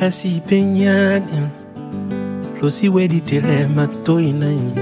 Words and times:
lokasi 0.00 0.40
penyani 0.48 1.48
Losi 2.62 2.88
wedi 2.88 3.20
telema 3.20 3.86
toinai 3.86 4.72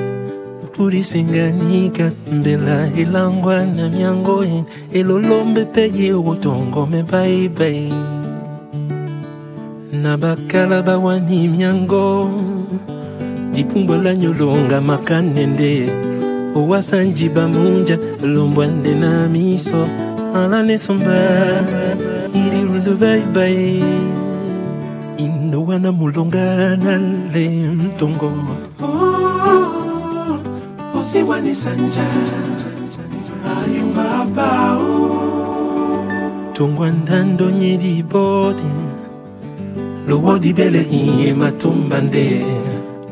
Puri 0.73 1.05
singanika 1.05 2.13
mbela 2.33 2.87
ilangwa 2.97 3.67
na 3.67 3.89
miangoe 3.89 4.65
Elolombe 4.93 5.65
peye 5.65 6.13
wotongo 6.13 6.87
me 6.87 7.03
bye 7.03 7.49
bye 7.49 7.93
Na 9.93 10.17
bakala 10.17 10.83
bawani 10.83 11.49
miango. 11.49 12.31
Dipungwala 13.53 14.15
nyolonga 14.15 14.81
makanende. 14.81 15.91
Owasanji 16.55 17.29
bamunja 17.29 17.99
lombwande 18.23 18.95
na 18.95 19.29
miso. 19.29 19.89
Alane 20.35 20.79
somba 20.79 21.65
Irirudu 22.35 22.95
bye 22.95 24.18
bye 25.19 25.25
Indo 25.25 25.65
wana 25.65 25.93
mulonga 25.93 26.77
na 26.77 26.99
le 27.33 27.49
mtongo 27.71 28.33
Oh, 28.81 30.41
ayo 33.45 33.87
mabao. 33.95 35.11
Tongwa 36.53 36.91
ndando 36.91 37.51
nyeri 37.51 38.03
bodi 38.03 38.63
Lowodi 40.09 40.53
bele 40.53 40.83
iye 40.91 41.35
matumbande 41.35 42.45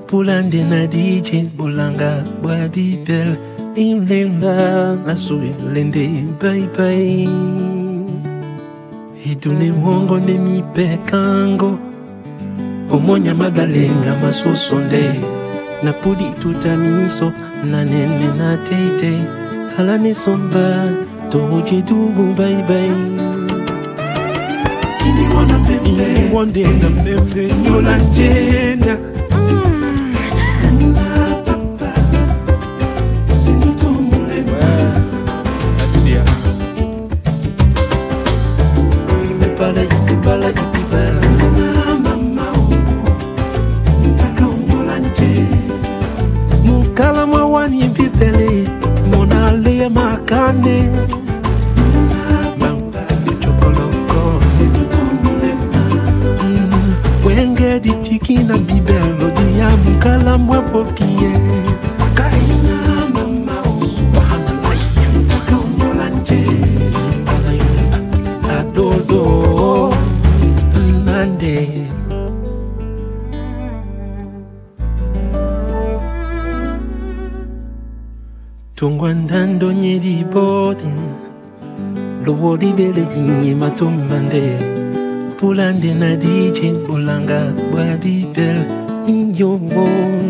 Pulande 0.07 0.63
na 0.65 0.87
DJ 0.87 1.31
bulanga 1.57 2.25
bwa 2.43 2.69
bibel 2.69 3.37
Imlemba 3.75 4.97
na 5.07 5.17
sui 5.17 5.51
lende 5.75 6.09
bye 6.41 6.69
bye 6.77 7.29
Idune 9.31 9.71
wongo 9.85 10.19
ne 10.19 10.39
mi 10.39 10.63
pekango 12.87 12.97
Omonya 12.97 13.35
madalenga 13.35 14.17
masosonde. 14.23 15.21
Na 15.83 15.93
pudi 15.93 16.25
tutamiso 16.41 17.33
na 17.65 17.85
nene 17.85 18.29
na 18.39 18.57
teite. 18.57 19.21
Alane 19.79 20.15
somba 20.15 20.89
toje 21.31 21.83
dubu 21.83 22.35
bye 22.35 22.63
bye 22.67 22.91
Kini 24.99 25.27
mane 50.47 50.91
wenge 57.27 57.81
ditiki 57.81 58.35
na 58.39 58.59
bibelo 58.59 59.31
diya 59.37 59.71
mokala 59.85 60.39
mwa 60.39 60.63
pokie 60.63 61.33
Tungwa 79.59 79.73
ndando 79.73 79.73
nyeri 79.73 80.25
bodi 80.33 80.85
Lowodi 82.25 82.73
bele 82.73 83.07
inye 83.17 83.55
matumbande. 83.55 84.59
Pulande 85.39 85.95
na 85.95 86.17
DJ 86.17 86.87
bulanga 86.87 87.53
bwa 87.71 87.85
bibel 87.97 88.57
Inyo 89.07 89.61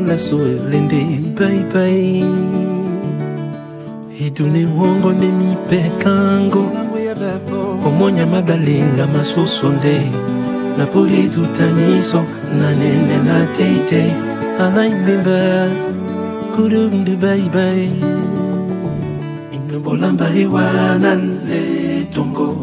la 0.06 0.18
soelende 0.18 1.04
bye 1.34 1.64
bye. 1.72 2.24
Idune 4.20 4.66
wongo 4.66 5.12
ne 5.12 5.26
mi 5.32 5.56
pekango 5.68 6.70
Omonya 7.86 8.26
madalenga 8.26 9.06
masosonde 9.06 10.00
Na 10.78 10.86
puli 10.86 11.28
tutaniso 11.28 12.22
na 12.58 12.70
nene 12.72 13.18
na 13.24 13.46
teite. 13.56 14.12
Alai 14.60 14.90
bimba 15.04 15.70
Kurumdu 16.54 17.16
bye 17.16 17.48
bye 17.52 18.15
Bolamba 19.78 20.26
iwana 20.30 21.14
le 21.46 22.04
tongo 22.14 22.55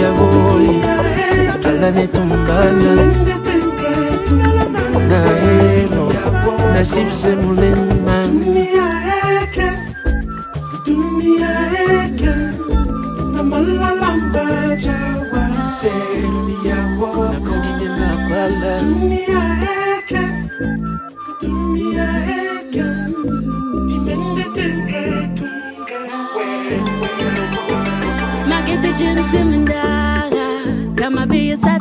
ya 0.00 0.10
boi 0.16 0.80
kala 1.62 1.90
netumbana 1.90 2.94
na 5.08 5.20
eno 5.52 6.04
na 6.74 6.84
sipse 6.84 7.36
monene. 7.36 7.99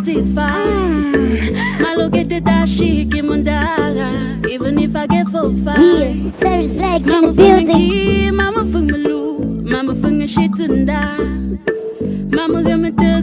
Satisfied. 0.10 1.54
Malogete 1.80 2.42
dashiki 2.42 3.22
mundaga, 3.22 4.46
even 4.50 4.80
if 4.80 4.96
I 4.96 5.08
get 5.08 5.28
for 5.28 5.52
five. 5.64 5.78
Yeah, 5.78 6.32
Service 6.32 6.74
Blacks 6.74 7.06
in 7.06 7.10
the 7.10 7.12
Mama 7.22 7.34
building. 7.34 8.36
mama 8.36 8.64
fungalu, 8.66 9.64
mama 9.64 9.94
funga 9.94 10.28
shitunda. 10.28 11.18
Mama 12.32 12.64
gama 12.64 12.92
te 12.92 13.20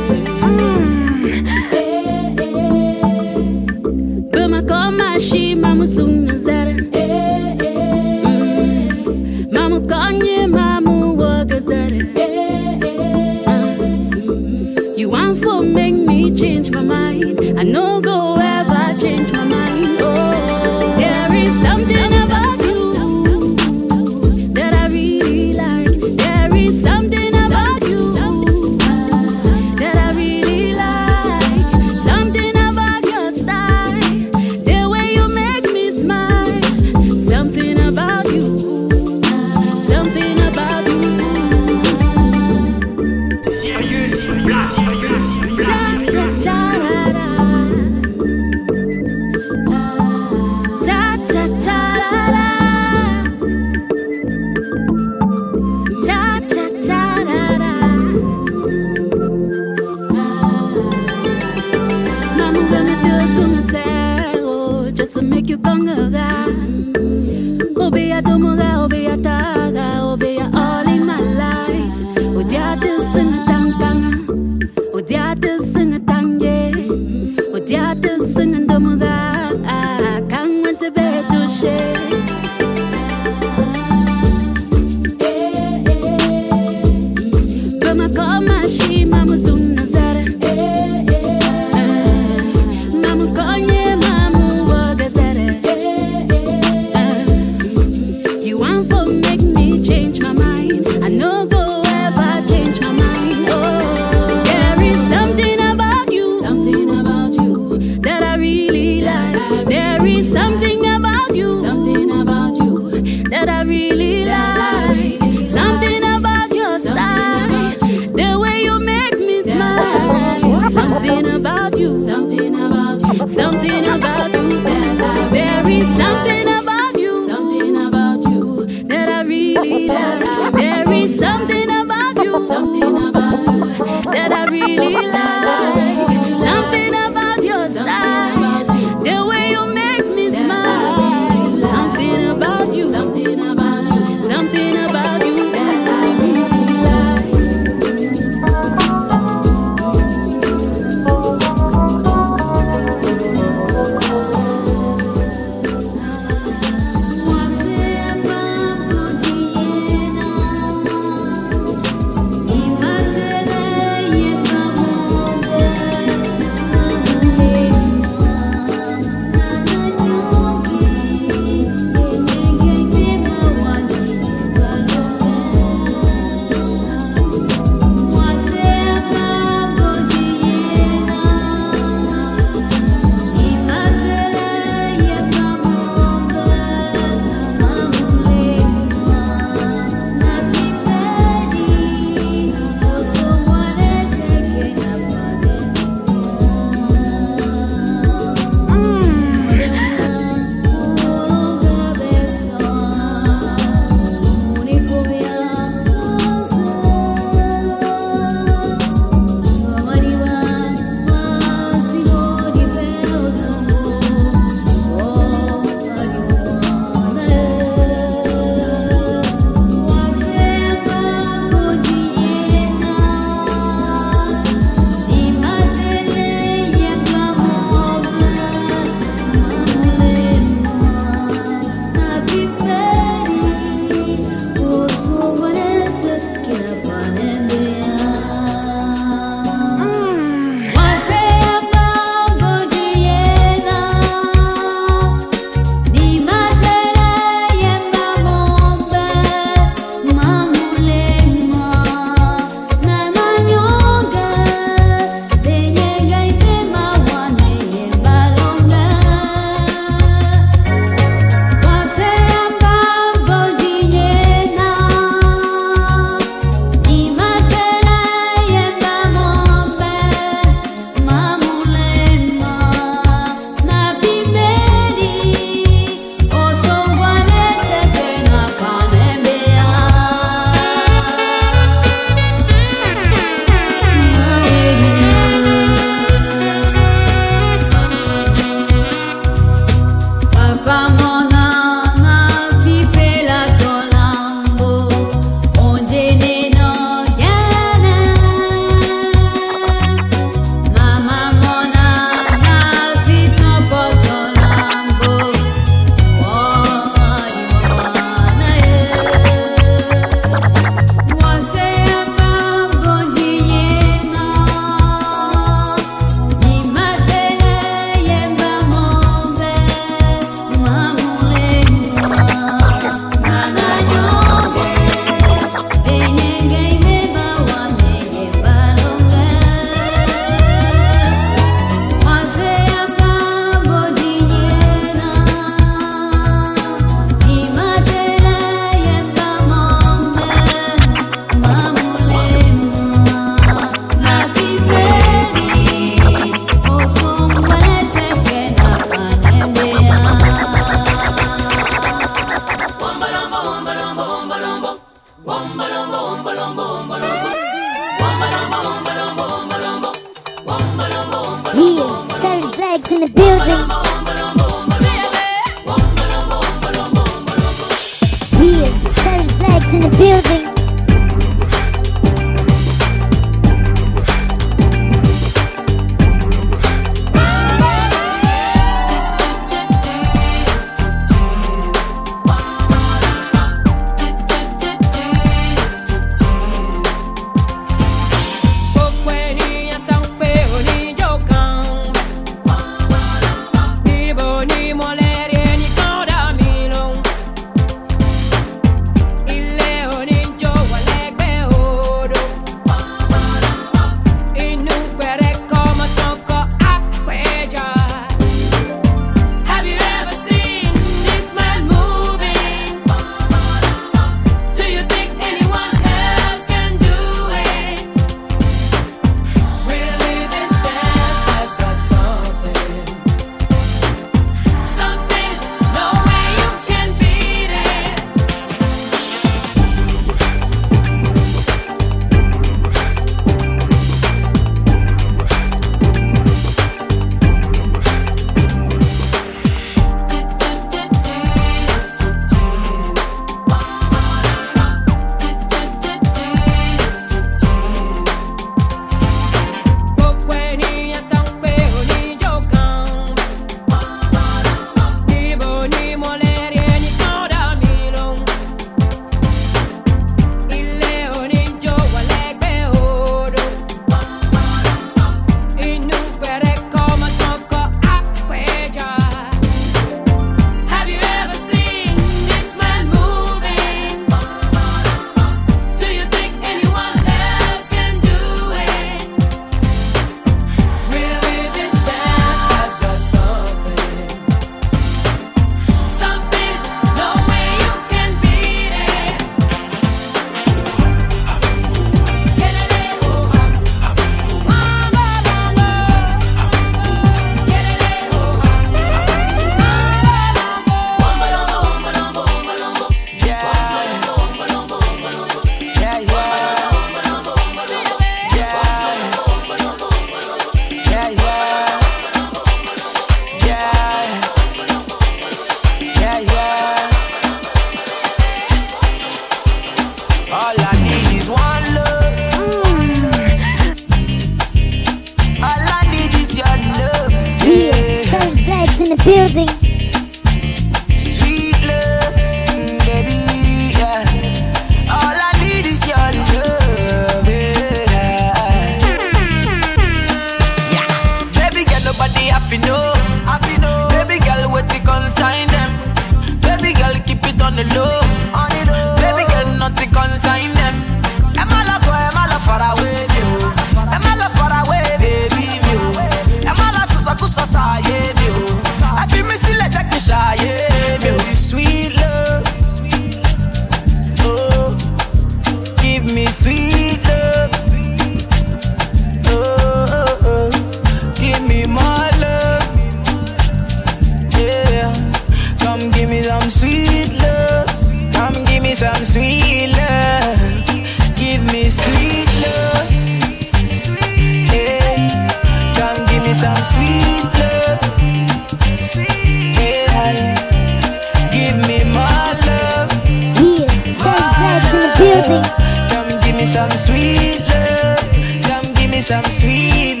Come 595.39 596.21
give 596.23 596.35
me 596.35 596.45
some 596.45 596.71
sweet 596.71 597.39
love. 597.47 597.99
Come 598.43 598.73
give 598.73 598.89
me 598.91 598.99
some 598.99 599.23
sweet 599.23 599.95
love. 599.95 600.00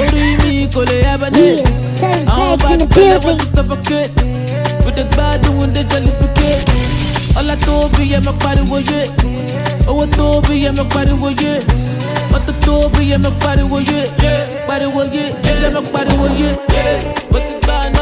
Orí 0.00 0.24
mi 0.42 0.68
kò 0.74 0.82
lè 0.88 0.96
Yeah, 1.02 1.12
hibernate. 1.12 1.64
Serge 1.98 2.26
Àwọn 2.30 2.56
Bags 2.58 2.72
in 2.72 2.78
bad 2.78 2.80
the 2.80 2.86
belle 2.94 3.10
want 3.10 3.22
building. 3.22 3.38
to 3.38 3.46
suffocate. 3.46 4.14
The 4.98 5.04
gbádùn 5.04 5.62
and 5.64 5.74
the 5.76 5.82
jollificate. 5.90 6.64
Ọlá 7.38 7.54
tó 7.66 7.88
bí 7.96 8.02
yẹ 8.12 8.18
mọ 8.26 8.32
pariwo 8.42 8.78
yé. 8.90 9.00
Owó 9.86 10.06
tó 10.16 10.40
bí 10.48 10.54
yẹ 10.64 10.70
mọ 10.72 10.84
pariwo 10.94 11.28
yé. 11.42 11.52
Mọ́tò 12.32 12.52
tó 12.66 12.88
bí 12.94 13.10
yẹ 13.10 13.16
mọ 13.18 13.30
pariwo 13.42 13.78
yé. 13.90 14.00
Pariwo 14.68 15.02
yé, 15.14 15.24
yẹ 15.62 15.68
mọ 15.74 15.80
pariwo 15.92 16.26
yé. 16.40 16.48
Mo 17.30 17.38
ti 17.38 17.54
gbà 17.62 17.76
náà. 17.94 17.97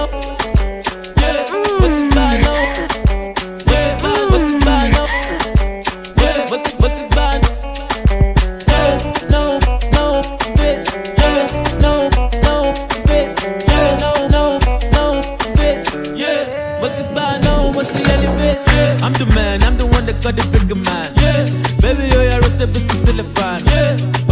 Got 20.27 20.35
the 20.35 20.45
bigger 20.51 20.75
man. 20.75 21.15
Baby, 21.79 22.11
yo, 22.11 22.19
you're 22.23 22.43
a 22.43 22.67
bit 22.67 22.83
to 22.91 22.97
telephone. 23.07 23.63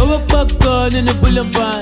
Owó 0.01 0.17
pọ̀kọ́ 0.29 0.91
nínú 0.93 1.13
bullion 1.21 1.47
van. 1.55 1.79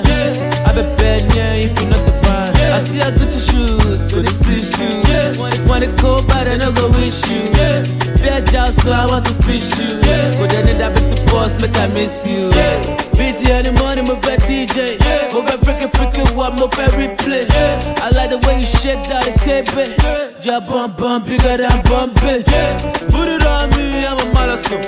Abẹ́bẹ́ 0.68 1.14
ni 1.28 1.36
ẹ 1.46 1.50
if 1.64 1.72
you're 1.78 1.90
not 1.90 2.02
the 2.06 2.12
fan. 2.22 2.48
I 2.76 2.78
see 2.86 3.00
her 3.04 3.12
Gucci 3.18 3.40
shoes, 3.48 4.00
kò 4.10 4.18
ní 4.24 4.32
sí 4.42 4.54
shoes. 4.70 5.34
Wọ́n 5.68 5.80
ní 5.82 5.88
kó 6.00 6.10
bàdé, 6.28 6.54
no 6.62 6.68
go 6.76 6.84
wish 6.96 7.22
you. 7.30 7.42
Bí 8.22 8.28
ẹja 8.38 8.62
so 8.80 8.88
I 8.92 9.04
want 9.10 9.24
to 9.26 9.34
fish 9.46 9.70
you. 9.80 9.90
Kò 10.38 10.44
dé 10.52 10.58
ní 10.66 10.72
dàbí 10.80 11.00
ti 11.10 11.16
boss, 11.30 11.52
make 11.60 11.76
I 11.84 11.86
miss 11.94 12.16
you. 12.32 12.44
Busy 13.18 13.46
any 13.56 13.72
morning, 13.80 14.06
mo 14.10 14.14
fẹ́ 14.24 14.36
DJ. 14.46 14.76
Mo 15.32 15.40
fẹ́ 15.46 15.56
freaking 15.64 15.92
freaking 15.96 16.30
what 16.38 16.52
mo 16.58 16.66
fẹ́ 16.76 16.88
replay. 16.98 17.44
I 18.06 18.08
like 18.16 18.30
the 18.34 18.38
way 18.46 18.54
you 18.60 18.66
shake 18.78 19.02
that 20.44 20.44
kébé. 20.44 20.44
Your 20.44 20.60
bum 20.60 20.92
bum 20.96 21.22
bigger 21.24 21.56
than 21.56 21.82
Bombay. 21.82 22.42
Put 23.10 23.28
it 23.28 23.46
on 23.46 23.70
me, 23.70 24.04
I'm 24.06 24.18
a 24.18 24.24
malasso. 24.34 24.78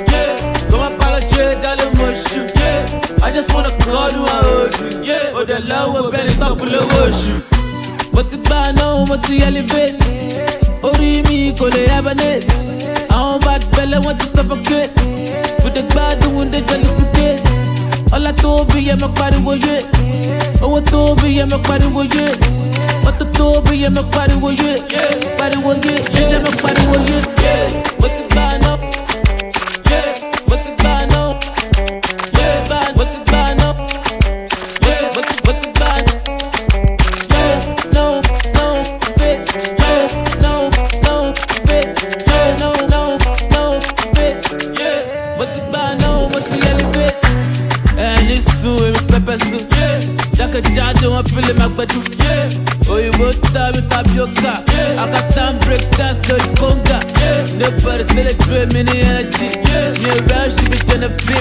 Come 0.70 0.80
on, 0.80 0.92
apologize, 0.94 1.56
darling, 1.62 1.94
mushu. 1.94 3.22
I 3.22 3.30
just 3.32 3.52
wanna 3.54 3.70
call 3.78 4.10
you, 4.12 4.24
I 4.24 4.40
hold 4.44 5.04
you. 5.04 5.14
Oh, 5.34 5.44
the 5.44 5.60
love 5.60 5.94
will 5.94 6.14
it 6.14 6.38
up, 6.40 6.58
full 6.58 6.74
of 6.74 6.92
worship. 6.92 7.44
Mo 8.12 8.22
ti 8.22 8.36
gbà 8.38 8.72
náà, 8.72 9.06
mo 9.08 9.16
ti 9.16 9.42
elevate. 9.42 9.96
Orí 10.82 11.22
mi 11.28 11.52
kò 11.58 11.68
lè 11.68 11.88
hibernate. 11.88 12.46
Àwọn 13.10 13.40
bad 13.44 13.64
belle 13.76 13.98
want 14.04 14.18
to 14.20 14.26
suffocate. 14.26 14.90
With 15.64 15.74
the 15.74 15.82
gbádùn 15.82 16.42
and 16.42 16.52
the 16.52 16.60
jollificate. 16.68 17.42
Ọlá 18.12 18.32
tó 18.42 18.64
bí 18.72 18.86
yẹ 18.88 18.94
mọ 19.00 19.08
pariwo 19.14 19.54
yé. 19.54 19.82
Owó 20.62 20.80
tó 20.80 21.14
bí 21.22 21.36
yẹ 21.38 21.44
mọ 21.44 21.58
pariwo 21.68 22.02
yé. 22.14 22.26
Mọ́tò 23.06 23.24
tó 23.36 23.44
bí 23.64 23.74
yẹ 23.82 23.88
mọ 23.96 24.02
pariwo 24.14 24.48
yé. 24.62 24.72
Pariwo 25.38 25.72
yé, 25.84 25.94
yẹ 26.30 26.38
mọ 26.44 26.50
pariwo 26.62 26.96
yé. 27.08 27.18
Mo 28.00 28.06
ti 28.14 28.22
gbà 28.30 28.45
tẹ́lẹ̀ 58.76 58.82
dúró 58.82 58.82
mi 58.82 58.82
ní 58.82 59.00
energy. 59.00 59.48
mi 59.64 60.08
ò 60.10 60.18
rẹ́ 60.28 60.48
ṣì 60.56 60.64
bí 60.70 60.78
jẹ́nẹ̀ 60.88 61.10
fi 61.24 61.34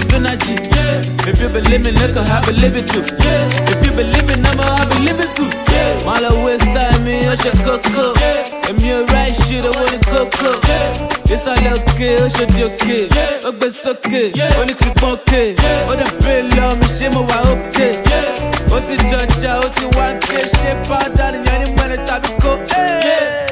if 1.28 1.42
you 1.42 1.50
believe 1.50 1.84
me 1.84 1.92
nigga 1.92 2.22
I 2.22 2.40
believe 2.46 2.76
it 2.76 2.88
too. 2.88 3.02
if 3.02 3.86
you 3.86 3.92
believe 3.92 4.26
me 4.28 4.36
number 4.42 4.64
I 4.64 4.86
believe 4.86 5.20
it 5.20 5.36
too. 5.36 5.50
máa 6.06 6.20
lọ 6.24 6.30
waste 6.44 6.66
time 6.76 7.04
mi 7.06 7.16
ó 7.28 7.36
ṣe 7.36 7.52
kókó. 7.66 8.06
èmi 8.70 8.90
ò 8.98 9.06
rẹ́ 9.14 9.34
ṣì 9.42 9.56
owó 9.70 9.84
ní 9.92 9.98
kókó. 10.12 10.50
ìsàlẹ̀ 11.34 11.74
òkè 11.78 12.08
ó 12.24 12.28
ṣe 12.36 12.46
di 12.54 12.62
òkè. 12.68 12.98
ó 13.48 13.52
gbé 13.52 13.68
sókè 13.84 14.22
ó 14.60 14.66
ní 14.68 14.74
kíkpọ́n 14.82 15.12
òkè. 15.16 15.42
ó 15.92 15.94
dẹ̀ 16.00 16.12
pray 16.22 16.42
lọ 16.58 16.68
mi 16.80 16.88
ṣé 16.98 17.08
mo 17.14 17.22
wà 17.30 17.38
òkè. 17.54 17.88
ó 18.76 18.78
ti 18.88 18.96
jọjà 19.10 19.52
ó 19.66 19.68
ti 19.76 19.86
wá 19.98 20.08
ké 20.28 20.40
ṣé 20.60 20.70
pàdà 20.90 21.26
nìyẹn 21.32 21.58
ní 21.64 21.68
mẹ́rin 21.78 22.02
tàbí 22.08 22.30
kó. 22.44 22.52
mo 22.52 23.45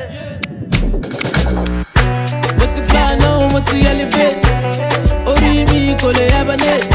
mo 3.64 3.72
ti 3.72 3.86
elevate. 3.88 4.38
orí 5.26 5.66
mi 5.72 5.96
kò 6.02 6.10
lè 6.12 6.26
hibernate. 6.34 6.88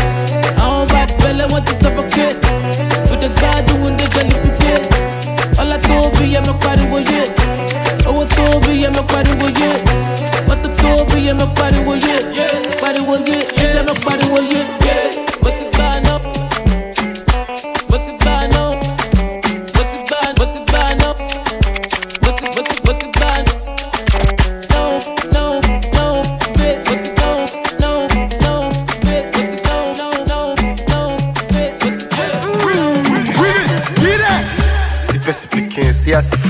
àwọn 0.62 0.86
bad 0.92 1.10
belle 1.22 1.44
wọ́n 1.52 1.62
ti 1.64 1.72
suffocate. 1.80 2.36
with 3.10 3.20
the 3.20 3.28
gbádùn 3.28 3.82
and 3.86 3.98
the 3.98 4.06
yẹ 6.32 6.40
mọ 6.46 6.52
pariwo 6.62 6.98
yé. 7.10 7.22
yẹ 8.82 8.88
mọ 8.96 9.02
pariwo 9.12 9.46
yé. 9.60 9.70
yé. 11.96 11.97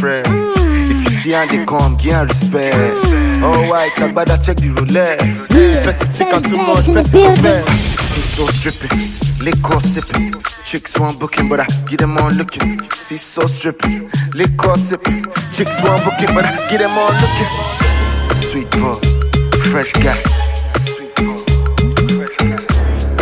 Friend. 0.09 0.27
If 0.91 1.05
you 1.05 1.11
see 1.21 1.35
and 1.35 1.51
they 1.51 1.65
come, 1.67 1.97
give 1.97 2.29
respect. 2.29 2.97
Oh, 3.45 3.61
white, 3.71 3.93
I 4.01 4.11
better 4.13 4.39
check 4.43 4.57
the 4.57 4.73
Rolex. 4.77 5.47
If 5.51 5.85
person 5.85 6.09
think 6.09 6.33
I'm 6.35 6.43
too 6.43 6.57
much, 6.57 6.87
person. 6.87 7.37
See 8.13 8.27
so 8.37 8.45
stripping, 8.57 8.97
liquor 9.45 9.81
sipping. 9.81 10.33
Chicks 10.65 10.99
want 10.99 11.21
booking, 11.21 11.49
but 11.49 11.61
I 11.61 11.67
get 11.89 12.01
them 12.01 12.17
on 12.17 12.35
looking. 12.39 12.81
See 12.93 13.19
so 13.19 13.47
stripping, 13.47 14.09
liquor 14.33 14.77
sipping. 14.79 15.25
Chicks 15.53 15.77
want 15.85 16.05
booking, 16.05 16.35
but 16.35 16.45
I 16.47 16.53
get 16.71 16.81
them 16.81 16.97
on 17.05 17.13
looking. 17.23 17.53
Sweet 18.49 18.71
boy, 18.81 18.97
fresh 19.71 19.93
guy. 19.93 20.21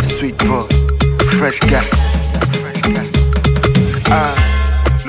Sweet 0.03 0.37
boy, 0.47 0.63
fresh 1.37 1.59
guy. 1.71 2.06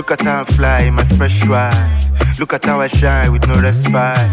Look 0.08 0.20
at 0.20 0.26
how 0.26 0.40
I 0.40 0.44
fly 0.44 0.80
in 0.84 0.94
my 0.94 1.04
fresh 1.04 1.46
ride. 1.46 2.02
Look 2.38 2.54
at 2.54 2.64
how 2.64 2.80
I 2.80 2.86
shine 2.86 3.30
with 3.30 3.46
no 3.46 3.60
respite. 3.60 4.24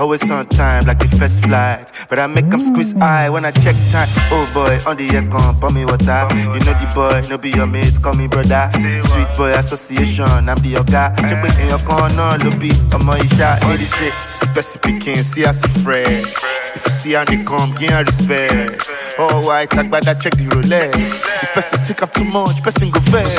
Always 0.00 0.28
on 0.28 0.46
time 0.46 0.84
like 0.86 0.98
the 0.98 1.06
first 1.06 1.44
flight. 1.44 1.92
But 2.08 2.18
I 2.18 2.26
make 2.26 2.50
them 2.50 2.60
squeeze 2.60 2.92
eye 2.96 3.30
when 3.30 3.44
I 3.44 3.52
check 3.52 3.76
time. 3.92 4.08
Oh 4.34 4.50
boy, 4.52 4.80
on 4.84 4.96
the 4.96 5.06
air 5.14 5.22
come, 5.30 5.60
pour 5.60 5.70
me 5.70 5.84
water. 5.84 6.26
You 6.34 6.58
know 6.66 6.74
the 6.74 6.90
boy, 6.92 7.22
no 7.30 7.38
be 7.38 7.50
your 7.50 7.68
mate, 7.68 8.02
call 8.02 8.14
me 8.14 8.26
brother. 8.26 8.68
Sweet 8.74 9.28
boy 9.36 9.54
association, 9.54 10.26
I'm 10.26 10.58
the 10.58 10.70
yoga. 10.74 11.14
Check 11.14 11.44
it 11.44 11.58
in 11.60 11.68
your 11.68 11.78
corner, 11.86 12.36
no 12.42 12.50
be 12.58 12.72
a 12.90 12.98
my 12.98 13.22
shot. 13.38 13.62
Lady 13.70 13.86
say, 13.86 14.10
see 14.10 14.46
best 14.56 14.82
picking, 14.82 15.22
see 15.22 15.44
us 15.44 15.64
friend. 15.84 16.26
If 16.74 16.82
you 16.84 16.90
see 16.90 17.12
how 17.12 17.24
they 17.24 17.44
come, 17.44 17.70
her 17.70 18.02
respect. 18.02 18.88
Oh, 19.18 19.46
white, 19.46 19.70
talk 19.70 19.86
about 19.86 20.04
that, 20.06 20.20
check 20.20 20.34
the 20.34 20.46
Rolex. 20.46 20.96
If 20.96 21.52
person 21.54 21.78
think 21.84 22.02
I'm 22.02 22.08
too 22.08 22.24
much, 22.24 22.62
person 22.62 22.90
go 22.90 22.98
vex. 23.12 23.30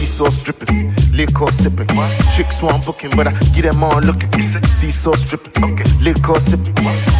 Seesaw 0.00 0.30
stripping, 0.30 0.89
liquor 1.20 1.52
sipping. 1.52 1.86
Chicks 2.34 2.62
want 2.62 2.84
booking, 2.86 3.10
but 3.14 3.26
I 3.26 3.32
get 3.54 3.62
them 3.62 3.84
on 3.84 4.06
looking. 4.06 4.30
Seesaw 4.40 5.14
stripping, 5.16 5.64
okay. 5.64 5.84
liquor 6.00 6.40
sipping. 6.40 6.74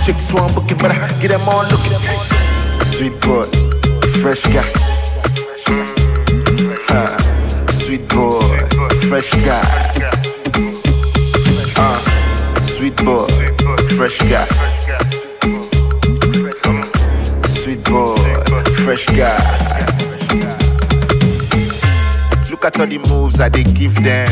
Chicks 0.04 0.32
want 0.32 0.54
booking, 0.54 0.78
but 0.78 0.90
I 0.90 0.96
get 1.20 1.28
them 1.28 1.46
on 1.48 1.68
looking. 1.68 1.98
Sweet 2.92 3.16
boy, 3.20 3.44
fresh 4.22 4.42
guy. 4.54 4.64
Ah, 6.88 7.16
sweet 7.72 8.08
boy, 8.08 8.40
fresh 9.08 9.30
guy. 9.44 9.60
Ah, 11.76 12.00
sweet 12.62 12.96
boy, 13.04 13.28
fresh 13.96 14.18
guy. 14.30 14.46
Sweet 17.48 17.84
boy, 17.84 18.16
fresh 18.84 19.06
guy. 19.08 19.69
Look 22.60 22.74
at 22.74 22.80
all 22.80 22.86
the 22.88 22.98
moves 22.98 23.40
I 23.40 23.48
they 23.48 23.64
give 23.64 23.94
them. 24.04 24.28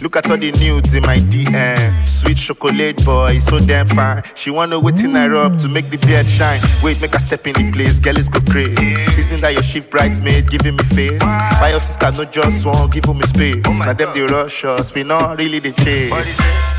Look 0.00 0.14
at 0.14 0.30
all 0.30 0.36
the 0.36 0.52
nudes 0.52 0.94
in 0.94 1.02
my 1.02 1.16
DM. 1.16 2.06
Sweet 2.06 2.36
chocolate 2.36 3.04
boy, 3.04 3.40
so 3.40 3.58
damn 3.58 3.88
fine. 3.88 4.22
She 4.36 4.50
wanna 4.50 4.78
wait 4.78 5.02
in 5.02 5.16
I 5.16 5.26
rub 5.26 5.58
to 5.58 5.68
make 5.68 5.90
the 5.90 5.98
beard 6.06 6.26
shine. 6.26 6.60
Wait, 6.80 7.02
make 7.02 7.10
her 7.10 7.18
step 7.18 7.44
in 7.48 7.54
the 7.54 7.72
place, 7.72 7.98
girl 7.98 8.16
is 8.18 8.28
go 8.28 8.38
crazy. 8.52 8.94
Isn't 9.18 9.40
that 9.40 9.54
your 9.54 9.64
shift 9.64 9.90
bridesmaid 9.90 10.48
giving 10.48 10.76
me 10.76 10.84
face? 10.94 11.18
By 11.58 11.70
your 11.70 11.80
sister, 11.80 12.12
no 12.12 12.24
just 12.24 12.64
one, 12.64 12.88
give 12.90 13.08
me 13.08 13.26
space. 13.26 13.60
Oh 13.66 13.72
Now 13.72 13.94
them 13.94 14.14
the 14.14 14.28
rush 14.30 14.64
us, 14.64 14.94
we 14.94 15.02
not 15.02 15.36
really 15.36 15.58
the 15.58 15.72
chase. 15.82 16.12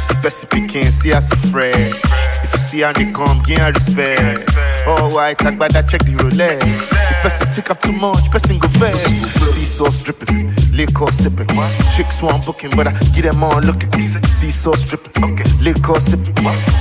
Spessy 0.08 0.50
picking, 0.50 0.86
see 0.86 1.12
us 1.12 1.30
a 1.34 1.38
friend. 1.52 1.96
If 2.44 2.54
you 2.54 2.60
see 2.60 2.80
how 2.80 2.94
they 2.94 3.12
come, 3.12 3.44
give 3.44 3.60
her 3.60 3.74
respect. 3.74 4.56
Oh, 4.88 5.14
white, 5.14 5.38
talk 5.38 5.56
about 5.56 5.74
that, 5.74 5.90
check 5.90 6.06
the 6.06 6.14
Rolex. 6.14 6.64
If 6.64 7.22
person 7.22 7.52
take 7.52 7.70
up 7.72 7.82
too 7.82 7.92
much, 7.92 8.32
person 8.32 8.58
go 8.58 8.70
vex. 8.80 9.04
See 9.04 9.66
sauce 9.66 10.02
dripping, 10.02 10.54
liquor 10.78 11.12
sipping. 11.12 11.48
Chicks 11.96 12.22
want 12.22 12.46
booking, 12.46 12.70
but 12.76 12.88
I 12.88 12.92
get 13.16 13.24
them 13.24 13.44
on 13.44 13.66
looking. 13.66 13.92
See 14.38 14.52
sauce 14.52 14.84
dripping, 14.84 15.36
liquor 15.60 16.00
sipping. 16.00 16.36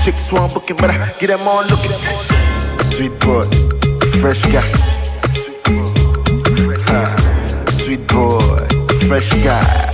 Chicks 0.05 0.31
want 0.31 0.53
booking, 0.53 0.77
but 0.77 0.91
I 0.91 1.13
get 1.19 1.29
them 1.29 1.49
on 1.49 1.67
looking. 1.69 1.97
Sweet 2.93 3.19
boy, 3.21 3.47
fresh 4.21 4.43
guy. 4.53 4.71
Sweet 7.71 8.07
boy, 8.07 8.67
fresh 9.09 9.31
guy. 9.43 9.86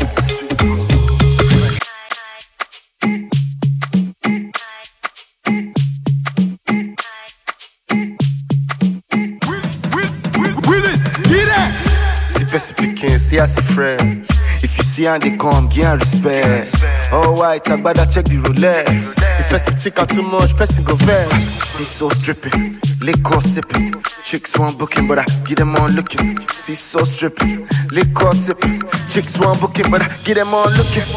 Person 12.53 12.77
picking, 12.77 13.19
see 13.19 13.39
as 13.39 13.57
a 13.57 13.63
friend. 13.63 14.27
If 14.63 14.77
you 14.77 14.85
see 14.85 15.05
how 15.05 15.17
they 15.17 15.35
come, 15.39 15.71
give 15.71 15.87
her 15.87 15.97
respect. 15.97 16.71
Oh, 17.11 17.35
white, 17.39 17.67
I 17.71 17.81
better 17.81 18.05
check 18.05 18.27
the 18.27 18.37
Rolex. 18.45 19.15
If 19.41 19.49
person 19.49 19.75
take 19.77 19.99
out 19.99 20.11
too 20.11 20.21
much, 20.21 20.55
person 20.55 20.85
go 20.85 20.95
vex. 20.97 21.33
See 21.33 21.85
so 21.85 22.11
stripping, 22.11 22.79
liquor 23.01 23.41
sipping. 23.41 23.95
Chicks 24.23 24.59
want 24.59 24.79
booking, 24.79 25.09
but 25.09 25.19
I 25.19 25.25
get 25.47 25.59
them 25.59 25.75
on 25.77 25.93
looking. 25.93 26.39
See 26.51 26.75
so 26.75 27.05
stripping, 27.05 27.67
liquor 27.91 28.35
sipping. 28.35 28.83
Chicks 29.09 29.39
want 29.39 29.63
booking, 29.63 29.91
but 29.91 30.03
I 30.03 30.09
get 30.23 30.35
them 30.35 30.53
on 30.53 30.69
looking. 30.77 31.09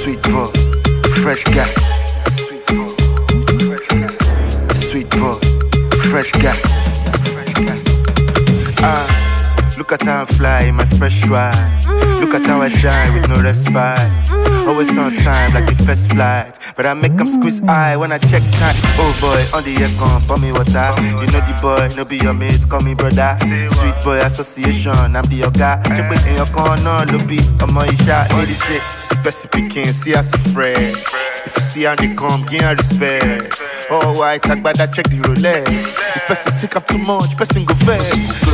Sweet 0.00 0.22
boy, 0.22 0.48
fresh 1.20 1.44
guy. 1.44 1.68
Sweet 4.72 5.10
boy, 5.10 5.36
fresh 6.08 6.32
guy. 6.32 6.58
Ah, 8.80 9.17
look 9.88 10.02
at 10.02 10.06
how 10.06 10.22
I 10.22 10.26
fly 10.26 10.70
my 10.70 10.84
fresh 10.84 11.26
ride. 11.28 11.84
Look 12.20 12.34
at 12.34 12.44
how 12.44 12.60
I 12.60 12.68
shine 12.68 13.14
with 13.14 13.26
no 13.26 13.40
respite. 13.40 14.04
Always 14.68 14.90
on 14.98 15.16
time, 15.16 15.54
like 15.54 15.64
the 15.64 15.82
first 15.82 16.12
flight. 16.12 16.58
But 16.76 16.84
I 16.84 16.92
make 16.92 17.16
them 17.16 17.26
squeeze 17.26 17.62
eye 17.62 17.96
when 17.96 18.12
I 18.12 18.18
check 18.18 18.42
time. 18.60 18.76
Oh 19.00 19.16
boy, 19.16 19.56
on 19.56 19.64
the 19.64 19.72
air 19.80 19.88
come, 19.96 20.20
pour 20.28 20.36
me 20.36 20.52
water. 20.52 20.92
You 21.00 21.26
know 21.32 21.40
the 21.40 21.56
boy, 21.62 21.88
no 21.96 22.04
be 22.04 22.18
your 22.18 22.34
mate, 22.34 22.68
call 22.68 22.82
me 22.82 22.94
brother. 22.94 23.38
Sweet 23.40 23.96
boy 24.04 24.20
association, 24.20 25.16
I'm 25.16 25.24
the 25.24 25.36
your 25.36 25.50
guy. 25.52 25.80
Check 25.96 26.12
in 26.26 26.36
your 26.36 26.46
corner, 26.52 27.06
no 27.08 27.24
be 27.24 27.40
on 27.64 27.72
my 27.72 27.88
shot. 28.04 28.28
86, 28.28 29.08
Spessy 29.08 29.50
picking, 29.50 29.92
see 29.94 30.14
us 30.14 30.34
a 30.34 30.38
friend. 30.52 30.98
If 31.46 31.56
you 31.56 31.62
see 31.62 31.82
how 31.84 31.94
they 31.94 32.14
come, 32.14 32.46
her 32.46 32.74
respect. 32.76 33.56
Oh, 33.90 34.18
white, 34.18 34.42
talk 34.42 34.58
about 34.58 34.76
that, 34.76 34.92
check 34.92 35.08
the 35.08 35.16
Rolex. 35.16 35.64
If 36.14 36.26
person 36.26 36.54
take 36.56 36.76
up 36.76 36.86
too 36.86 36.98
much, 36.98 37.36
person 37.38 37.64
go 37.64 37.72
vex. 37.88 38.04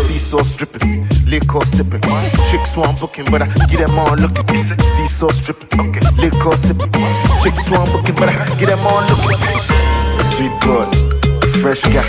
See 0.06 0.18
sauce 0.18 0.54
dripping, 0.54 1.08
liquor 1.26 1.66
sipping. 1.66 2.02
Chicks 2.50 2.76
want 2.76 3.00
booking, 3.00 3.24
but 3.32 3.42
I 3.42 3.46
get 3.66 3.82
them 3.82 3.98
on 3.98 4.22
looking. 4.22 4.62
See 4.62 5.06
sauce 5.06 5.40
dripping, 5.42 5.92
liquor 6.22 6.56
sipping. 6.56 6.92
Chicks 7.42 7.68
want 7.68 7.90
booking, 7.90 8.14
but 8.14 8.30
I 8.30 8.38
get 8.58 8.70
them 8.70 8.86
on 8.86 9.02
looking. 9.10 9.34
Sweet 10.38 10.54
boy, 10.62 10.86
fresh 11.58 11.82
guy. 11.90 12.06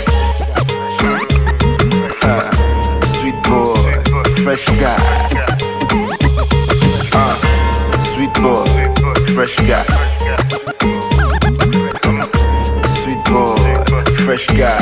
Ah, 2.22 2.46
sweet 3.18 3.38
boy, 3.42 3.74
fresh 4.46 4.66
guy. 4.78 4.94
Ah, 7.10 7.34
sweet 8.14 8.30
boy, 8.38 8.70
fresh 9.34 9.56
guy. 9.66 9.82
Fresh 14.36 14.58
guy. 14.58 14.78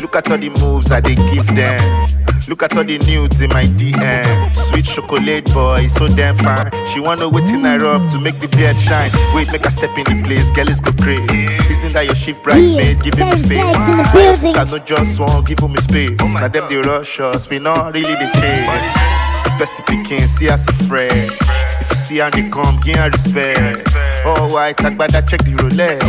Look 0.00 0.16
at 0.16 0.30
all 0.30 0.38
the 0.38 0.50
moves 0.60 0.90
I 0.90 1.00
they 1.00 1.14
give 1.14 1.46
them. 1.54 2.06
Look 2.46 2.62
at 2.62 2.76
all 2.76 2.84
the 2.84 2.98
nudes 2.98 3.40
in 3.40 3.48
my 3.50 3.64
DM. 3.64 4.54
Sweet 4.54 4.84
chocolate 4.84 5.46
boy, 5.52 5.86
so 5.86 6.06
damn 6.08 6.36
fine. 6.36 6.70
She 6.92 7.00
wanna 7.00 7.28
wait 7.28 7.48
in 7.48 7.64
I 7.64 7.76
rub 7.76 8.10
to 8.10 8.20
make 8.20 8.38
the 8.38 8.48
beard 8.48 8.76
shine. 8.76 9.10
Wait, 9.34 9.50
make 9.50 9.64
her 9.64 9.70
step 9.70 9.96
in 9.96 10.04
the 10.04 10.22
place, 10.24 10.50
girl 10.50 10.68
is 10.68 10.80
go 10.80 10.92
crazy. 11.02 11.46
Isn't 11.70 11.94
that 11.94 12.04
your 12.04 12.14
shift 12.14 12.42
bridesmaid 12.44 13.02
giving 13.02 13.30
me 13.30 13.38
Same 13.38 13.48
face? 13.48 14.10
place 14.12 14.44
in 14.44 14.52
the 14.52 14.54
My 14.54 14.64
sister 14.64 14.78
no 14.78 14.78
just 14.84 15.18
one, 15.18 15.44
give 15.44 15.58
him 15.58 15.72
me 15.72 15.80
space. 15.80 16.16
Oh 16.20 16.26
now 16.28 16.48
them 16.48 16.68
the 16.68 16.82
rush 16.82 17.20
us, 17.20 17.48
we 17.48 17.58
not 17.58 17.94
really 17.94 18.14
the 18.14 18.28
chase. 18.38 19.14
Spessy 19.44 19.82
picking, 19.86 20.26
see 20.28 20.50
us 20.50 20.68
a 20.68 20.74
friend. 20.84 21.32
If 21.80 21.90
you 21.90 21.96
see 21.96 22.18
how 22.18 22.30
they 22.30 22.48
come, 22.50 22.78
give 22.80 22.96
her 22.96 23.08
respect. 23.08 23.88
Oh, 24.26 24.48
white, 24.52 24.76
talk 24.78 24.94
about 24.94 25.12
that, 25.12 25.28
check 25.28 25.44
the 25.44 25.52
Rolex. 25.52 26.00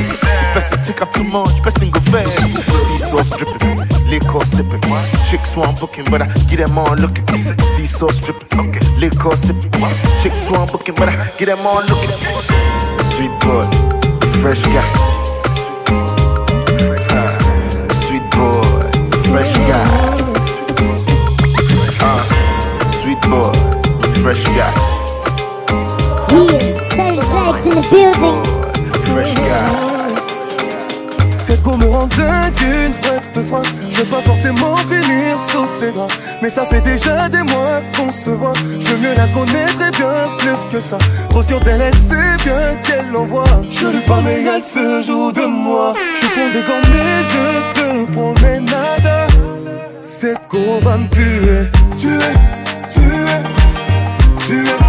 Person 0.53 0.81
take 0.81 1.01
up 1.01 1.11
too 1.13 1.23
much, 1.25 1.61
person 1.61 1.91
go 1.91 1.99
vex. 2.11 2.31
See 2.31 2.97
sauce 3.03 3.29
dripping, 3.35 3.77
liquor 4.07 4.45
sipping. 4.45 4.79
Chicks 5.29 5.55
want 5.57 5.79
booking, 5.79 6.05
but 6.09 6.21
I 6.21 6.27
get 6.47 6.63
them 6.63 6.77
on 6.77 7.01
looking. 7.01 7.27
See 7.75 7.85
sauce 7.85 8.19
dripping, 8.19 8.71
liquor 8.99 9.35
sipping. 9.35 9.71
Chicks 10.23 10.49
want 10.49 10.71
booking, 10.71 10.95
but 10.95 11.09
I 11.09 11.15
get 11.37 11.47
them 11.47 11.67
all 11.67 11.83
looking. 11.83 12.15
Sweet 13.19 13.35
boy, 13.43 13.67
fresh 14.39 14.63
guy. 14.71 14.87
Ah, 17.11 17.35
Sweet 18.07 18.23
boy, 18.31 18.63
fresh 19.27 19.51
guy. 19.67 19.83
Ah, 21.99 22.23
Sweet 23.03 23.19
boy, 23.27 23.51
fresh 24.23 24.43
guy. 24.55 24.71
Yeah, 26.31 26.74
Serge 27.45 27.61
Black's 27.61 27.65
in 27.65 27.71
the 27.75 27.81
building. 27.91 28.37
Fresh 29.13 29.33
guy. 29.35 29.85
Cette 31.37 31.61
go 31.61 31.77
me 31.77 31.85
rend 31.85 32.07
dingue, 32.07 32.59
une 32.61 32.93
vraie 32.93 33.21
peu 33.33 33.41
froide. 33.41 33.67
Je 33.89 33.97
veux 33.97 34.05
pas 34.05 34.21
forcément 34.21 34.75
finir 34.77 35.37
sous 35.49 35.67
ses 35.67 35.91
draps. 35.91 36.17
Mais 36.41 36.49
ça 36.49 36.65
fait 36.65 36.81
déjà 36.81 37.29
des 37.29 37.43
mois 37.43 37.81
qu'on 37.95 38.11
se 38.11 38.31
voit. 38.31 38.53
Je 38.79 38.87
veux 38.87 38.97
mieux 38.97 39.15
la 39.15 39.27
connaître 39.27 39.79
et 39.79 39.91
bien 39.91 40.37
plus 40.39 40.67
que 40.71 40.81
ça. 40.81 40.97
Trop 41.29 41.43
sûre 41.43 41.61
d'elle, 41.61 41.81
elle 41.81 41.95
sait 41.95 42.37
bien 42.43 42.75
qu'elle 42.83 43.11
l'envoie. 43.11 43.43
Je 43.69 43.87
lui 43.87 44.01
parle, 44.07 44.23
mais 44.23 44.43
elle 44.43 44.63
se 44.63 45.03
joue 45.03 45.31
de 45.31 45.45
moi. 45.45 45.93
Je 46.13 46.17
suis 46.17 46.29
con 46.29 46.49
des 46.51 46.63
gants, 46.63 46.81
mais 46.91 47.23
je 47.31 47.73
te 47.73 48.11
promets 48.11 48.59
nada. 48.61 49.27
Cette 50.01 50.41
go 50.49 50.79
va 50.81 50.97
me 50.97 51.07
tuer. 51.09 51.69
Tuer, 51.99 52.17
tuer, 52.91 53.43
tuer, 54.47 54.63
tuer, 54.63 54.84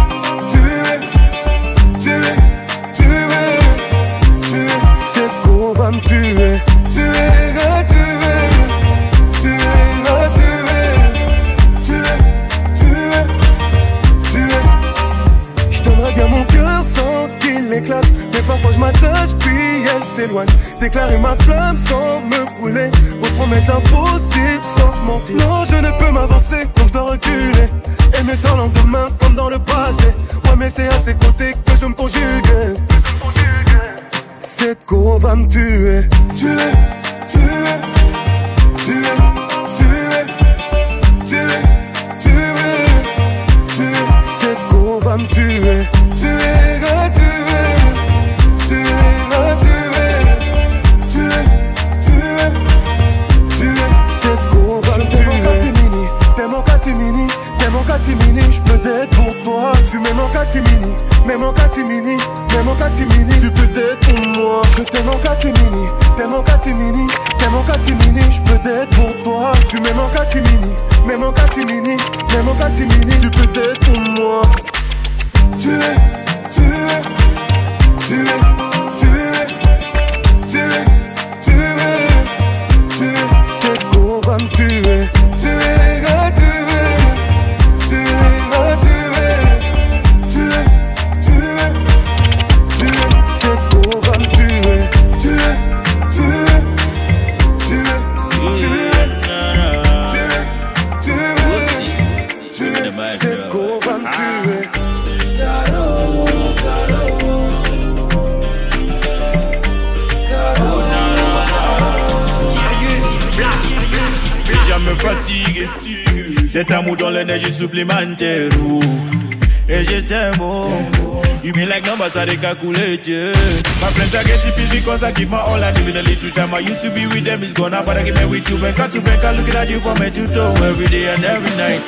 they 122.25 122.37
calculated. 122.37 123.35
My 123.81 123.89
friends 123.93 124.15
are 124.15 124.23
getting 124.23 124.55
busy 124.55 124.79
because 124.79 125.03
I 125.03 125.11
give 125.11 125.29
my 125.29 125.39
all. 125.39 125.61
I 125.61 125.71
live 125.71 125.87
in 125.87 125.97
a 125.97 126.01
little 126.01 126.31
time. 126.31 126.53
I 126.53 126.59
used 126.59 126.81
to 126.81 126.89
be 126.89 127.05
with 127.05 127.25
them, 127.25 127.43
it's 127.43 127.53
gone 127.53 127.71
now, 127.71 127.83
but 127.83 127.97
I 127.97 128.03
get 128.03 128.15
me 128.15 128.25
with 128.25 128.49
you. 128.49 128.57
Venka 128.57 128.89
to 128.91 128.99
Venka, 128.99 129.35
looking 129.37 129.55
at 129.55 129.69
you 129.69 129.79
from 129.79 129.97
head 129.97 130.13
to 130.15 130.27
toe 130.27 130.53
every 130.63 130.87
day 130.87 131.07
and 131.13 131.23
every 131.23 131.51
night. 131.57 131.83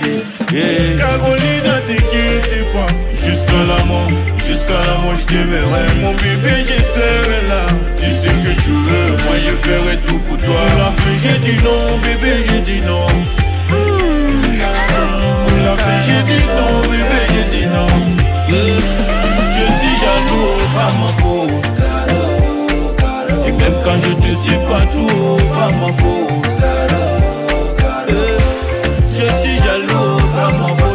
Yeah. 0.52 1.00
Jusqu'à 3.26 3.64
la 3.68 3.84
mort, 3.86 4.10
jusqu'à 4.38 4.80
la 4.88 4.98
mort, 5.00 5.16
je 5.16 5.26
t'aimerai. 5.26 5.84
Mon 6.02 6.14
bébé, 6.14 6.64
je 6.64 6.78
serai 6.94 7.42
là. 7.48 7.64
Tu 8.00 8.10
sais 8.22 8.36
que 8.44 8.62
tu 8.62 8.72
veux, 8.72 9.10
moi 9.26 9.36
je 9.46 9.54
ferai 9.68 9.98
tout 10.08 10.20
pour 10.20 10.38
toi. 10.38 10.62
La 10.78 10.92
fin, 10.92 11.16
j'ai 11.22 11.38
dit 11.40 11.58
non, 11.64 11.98
bébé, 12.00 12.44
j'ai 12.48 12.62
dit 12.62 12.82
non. 12.82 13.08
La 15.66 15.78
fin, 15.78 15.98
j'ai 16.06 16.22
dit 16.32 16.46
non, 16.58 16.82
bébé, 16.82 17.20
j'ai 17.34 17.58
dit 17.58 17.66
non. 17.66 19.19
Pas 20.80 20.92
ma 21.02 21.10
faute. 21.20 21.66
Et 23.48 23.52
même 23.52 23.78
quand 23.84 24.00
je 24.06 24.12
te 24.24 24.32
suis 24.42 24.60
pas 24.70 24.84
tout, 24.94 25.38
pas 25.56 25.72
ma 25.82 25.90
faute. 26.00 26.46
Je 29.18 29.26
suis 29.42 29.58
jaloux, 29.66 30.16
pas 30.36 30.52
ma 30.60 30.70
faute. 30.80 30.88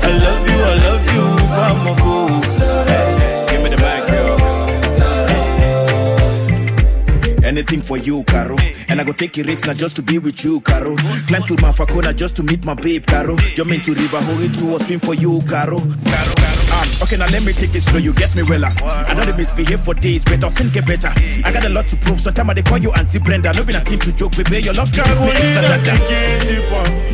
I 0.00 0.10
love 0.24 0.46
you, 0.48 0.58
I 0.70 0.74
love 0.86 1.06
you, 1.14 1.24
pas 1.56 1.74
ma 1.84 1.92
faute. 1.96 2.46
Anything 7.44 7.82
for 7.82 7.96
you, 7.96 8.24
Caro. 8.24 8.56
And 8.90 9.00
I 9.00 9.04
go 9.04 9.12
take 9.12 9.38
a 9.38 9.42
risk 9.42 9.66
not 9.66 9.76
just 9.76 9.96
to 9.96 10.02
be 10.02 10.18
with 10.18 10.44
you, 10.44 10.60
Caro. 10.60 10.96
Climb 11.26 11.42
to 11.44 11.56
Mount 11.62 11.76
Fakona 11.76 12.14
just 12.14 12.36
to 12.36 12.42
meet 12.42 12.64
my 12.64 12.74
babe, 12.74 13.06
Caro. 13.06 13.36
Jump 13.56 13.72
into 13.72 13.94
River 13.94 14.20
Hurry 14.20 14.48
to 14.48 14.76
a 14.76 14.80
swim 14.80 15.00
for 15.00 15.14
you, 15.14 15.40
Caro. 15.48 15.78
Caro, 15.80 16.47
Okay, 17.08 17.16
now 17.16 17.24
let 17.32 17.40
me 17.40 17.54
take 17.54 17.74
it 17.74 17.80
slow. 17.80 17.96
You 17.96 18.12
get 18.12 18.36
me 18.36 18.42
well. 18.42 18.66
I 18.66 19.14
know 19.14 19.24
they 19.24 19.34
misbehave 19.34 19.80
for 19.80 19.94
days, 19.94 20.22
but 20.24 20.44
I'll 20.44 20.50
soon 20.50 20.68
get 20.68 20.84
better. 20.84 21.08
I 21.42 21.50
got 21.50 21.64
a 21.64 21.70
lot 21.70 21.88
to 21.88 21.96
prove. 21.96 22.20
Sometimes 22.20 22.54
they 22.54 22.60
call 22.60 22.76
you 22.76 22.92
Auntie 22.92 23.18
Brenda. 23.18 23.50
No 23.54 23.64
be 23.64 23.72
a 23.72 23.80
team 23.80 23.98
to 24.00 24.12
joke, 24.12 24.36
baby. 24.36 24.60
Your 24.60 24.74
love 24.74 24.92
can 24.92 25.08
me 25.24 25.30
extra 25.32 25.62
dada. 25.62 25.96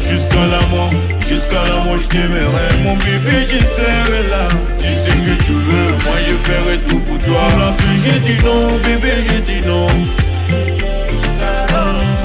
Jusqu'à 0.02 0.46
la 0.50 0.66
mort, 0.66 0.90
jusqu'à 1.28 1.62
la 1.62 1.84
mort, 1.84 1.98
je 1.98 2.08
t'aimerai. 2.08 2.82
Mon 2.82 2.96
bébé, 2.96 3.46
je 3.46 3.58
serai 3.62 4.26
là. 4.34 4.48
Tu 4.80 4.90
sais 4.98 5.14
que 5.14 5.34
tu 5.44 5.52
veux, 5.52 5.90
moi 6.02 6.18
je 6.26 6.34
ferai 6.42 6.78
tout 6.88 6.98
pour 6.98 7.18
toi. 7.20 7.46
Pour 7.50 7.58
la 7.60 7.72
fin, 7.74 7.94
j'ai 8.02 8.18
dit 8.18 8.42
non, 8.42 8.76
bébé, 8.78 9.12
j'ai 9.30 9.42
dit 9.42 9.62
non. 9.64 9.86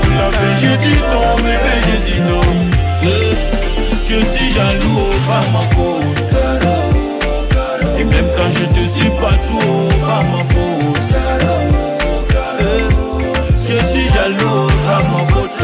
Pour 0.02 0.10
la 0.18 0.32
fin, 0.32 0.52
j'ai 0.60 0.76
dit 0.78 0.98
non, 1.14 1.36
bébé, 1.36 1.74
j'ai 1.86 2.02
dit 2.12 2.20
non. 2.22 2.42
Je 4.10 4.16
suis 4.16 4.52
jaloux, 4.54 5.12
pas 5.28 5.46
ma 5.54 5.62
faute. 5.76 6.39
Et 8.00 8.04
même 8.06 8.28
quand 8.38 8.50
je 8.52 8.66
te 8.66 8.84
suis 8.98 9.10
pas 9.22 9.36
tout, 9.48 9.90
pas 10.06 10.24
ma 10.32 10.42
faute. 10.52 11.00
Euh, 12.62 12.90
Je 13.68 13.78
suis 13.92 14.08
jaloux, 14.14 14.68
pas 14.88 15.02
ma 15.12 15.22
faute. 15.34 15.60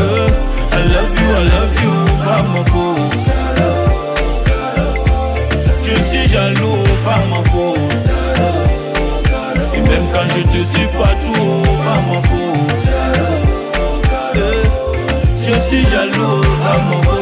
Euh, 0.00 0.28
I 0.72 0.82
love 0.92 1.14
you, 1.20 1.28
I 1.36 1.44
love 1.54 1.76
you, 1.82 1.94
pas 2.24 2.42
ma 2.42 2.62
faute. 2.70 3.14
Je 5.82 5.94
suis 6.10 6.26
jaloux, 6.28 6.82
pas 7.04 7.20
ma 7.30 7.40
faute. 7.50 7.94
Et 9.74 9.80
même 9.80 10.06
quand 10.12 10.28
je 10.34 10.42
te 10.42 10.60
suis 10.74 10.88
pas 10.98 11.14
tout, 11.22 11.62
pas 11.84 12.00
ma 12.08 12.18
faute. 12.28 12.72
Euh, 14.36 14.64
Je 15.40 15.54
suis 15.68 15.84
jaloux, 15.86 16.40
pas 16.62 16.78
ma 16.90 16.96
faute. 17.04 17.17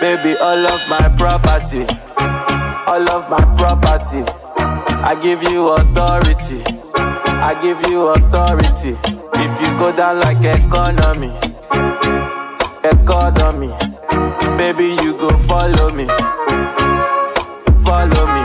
Baby, 0.00 0.36
all 0.38 0.66
of 0.66 0.80
my 0.90 1.14
property, 1.16 1.86
all 2.88 3.08
of 3.08 3.30
my 3.30 3.44
property. 3.56 4.24
I 4.58 5.14
give 5.22 5.42
you 5.44 5.68
authority, 5.68 6.62
I 6.96 7.54
give 7.62 7.80
you 7.88 8.08
authority. 8.08 8.96
If 9.34 9.60
you 9.62 9.78
go 9.78 9.94
down 9.96 10.18
like 10.18 10.42
economy, 10.42 11.32
economy, 12.82 13.72
baby, 14.58 14.96
you 15.04 15.16
go 15.16 15.30
follow 15.46 15.90
me, 15.90 16.06
follow 17.84 18.26
me. 18.26 18.42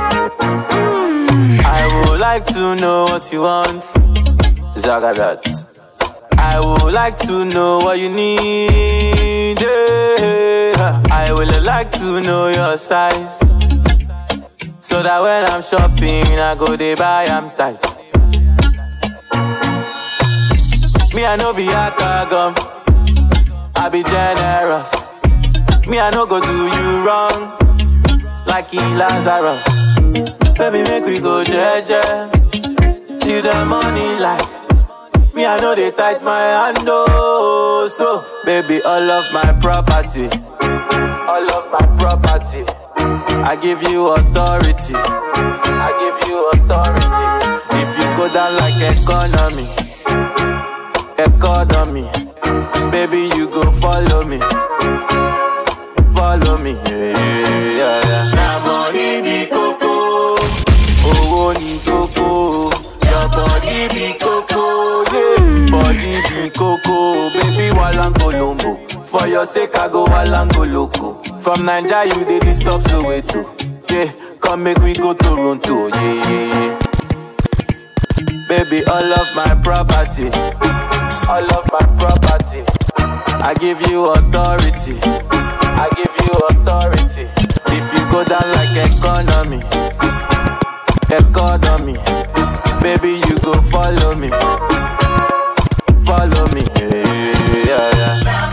I 1.66 2.06
would 2.06 2.20
like 2.20 2.46
to 2.54 2.76
know 2.76 3.06
what 3.06 3.32
you 3.34 3.42
want, 3.42 3.82
Zagadat. 4.78 5.71
I 6.44 6.60
would 6.60 6.94
like 6.94 7.18
to 7.28 7.46
know 7.46 7.80
what 7.80 8.00
you 8.00 8.10
need. 8.10 9.60
yeah. 9.62 11.02
I 11.12 11.32
would 11.34 11.64
like 11.64 11.92
to 11.94 12.22
know 12.22 12.48
your 12.50 12.78
size. 12.78 13.38
So 14.80 15.02
that 15.04 15.22
when 15.22 15.46
I'm 15.46 15.62
shopping, 15.62 16.40
I 16.40 16.56
go 16.56 16.76
they 16.76 16.96
buy, 16.96 17.26
I'm 17.28 17.52
tight. 17.52 17.80
Me, 21.14 21.26
I 21.26 21.36
know 21.38 21.54
be 21.54 21.68
a 21.68 21.94
gum. 22.30 22.56
I 23.76 23.90
be 23.90 24.04
generous. 24.04 24.92
Me, 25.88 26.00
I 26.00 26.10
no 26.12 26.26
go 26.26 26.40
do 26.42 26.58
you 26.78 27.06
wrong. 27.06 27.58
Like 28.48 28.72
he 28.72 28.78
Lazarus. 28.80 29.66
Baby, 30.58 30.84
make 30.84 31.06
we 31.06 31.20
go 31.20 31.44
jeje. 31.44 32.02
Till 33.22 33.42
the 33.42 33.66
money 33.66 34.20
light. 34.20 34.61
Me, 35.42 35.48
I 35.48 35.58
know 35.60 35.74
they 35.74 35.90
tight 35.90 36.22
my 36.22 36.40
hand, 36.40 36.78
oh. 36.88 37.90
So, 37.98 38.24
baby, 38.46 38.80
all 38.84 39.10
of 39.10 39.26
my 39.34 39.50
property, 39.60 40.26
all 40.30 41.48
of 41.58 41.64
my 41.74 41.86
property, 41.98 42.64
I 43.50 43.56
give 43.60 43.82
you 43.90 44.10
authority, 44.10 44.94
I 44.94 45.90
give 46.02 46.30
you 46.30 46.38
authority. 46.54 47.24
If 47.82 47.90
you 47.98 48.08
go 48.20 48.26
down 48.32 48.56
like 48.62 48.78
economy, 48.94 49.68
economy, 51.18 52.06
baby, 52.92 53.22
you 53.36 53.50
go 53.50 53.64
follow 53.82 54.24
me, 54.24 54.38
follow 56.14 56.58
me, 56.60 56.74
yeah, 56.74 57.18
yeah, 57.18 57.78
yeah. 57.82 58.04
yeah. 58.06 58.36
Na 58.36 58.48
money 58.66 59.22
be 59.26 59.46
coco, 59.50 59.81
coco, 66.56 67.30
baby 67.32 67.70
walangolombo. 67.76 69.08
For 69.08 69.28
your 69.28 69.46
sake, 69.46 69.76
I 69.78 69.90
go 69.90 70.06
walangoloko. 70.06 71.42
From 71.42 71.66
Nigeria, 71.66 72.14
you 72.16 72.26
this 72.40 72.58
stop 72.58 72.82
Soweto. 72.82 73.46
Yeah, 73.90 74.12
come 74.40 74.64
make 74.64 74.78
we 74.80 74.94
go 74.96 75.14
Toronto, 75.14 75.88
yeah, 75.88 76.30
yeah, 76.30 76.48
yeah. 76.54 78.48
Baby, 78.48 78.86
all 78.86 79.14
of 79.14 79.28
my 79.36 79.60
property, 79.64 80.28
all 81.28 81.52
of 81.58 81.72
my 81.72 81.86
property. 81.98 82.64
I 82.98 83.54
give 83.60 83.82
you 83.90 84.06
authority, 84.12 84.98
I 85.02 85.90
give 85.96 86.14
you 86.26 86.34
authority. 86.50 87.28
If 87.74 87.94
you 87.94 88.12
go 88.12 88.24
down 88.24 88.48
like 88.52 88.76
economy, 88.92 89.62
economy. 91.10 91.98
Baby, 92.82 93.22
you 93.28 93.38
go 93.40 93.54
follow 93.70 94.16
me. 94.16 94.30
Follow 96.12 96.46
me. 96.52 96.64
Yeah, 96.76 97.88
yeah, 98.00 98.00
yeah. 98.00 98.52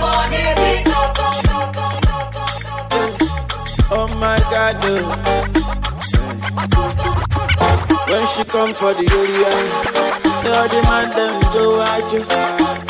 Oh 3.90 4.06
my 4.22 4.38
god. 4.52 4.78
When 8.08 8.24
she 8.28 8.44
come 8.44 8.72
for 8.72 8.94
the 8.94 9.04
area, 9.10 9.52
say 10.40 10.52
all 10.54 10.68
the 10.68 10.80
man 10.86 11.08
them 11.16 11.34
do 11.52 11.82
ajo, 11.82 12.20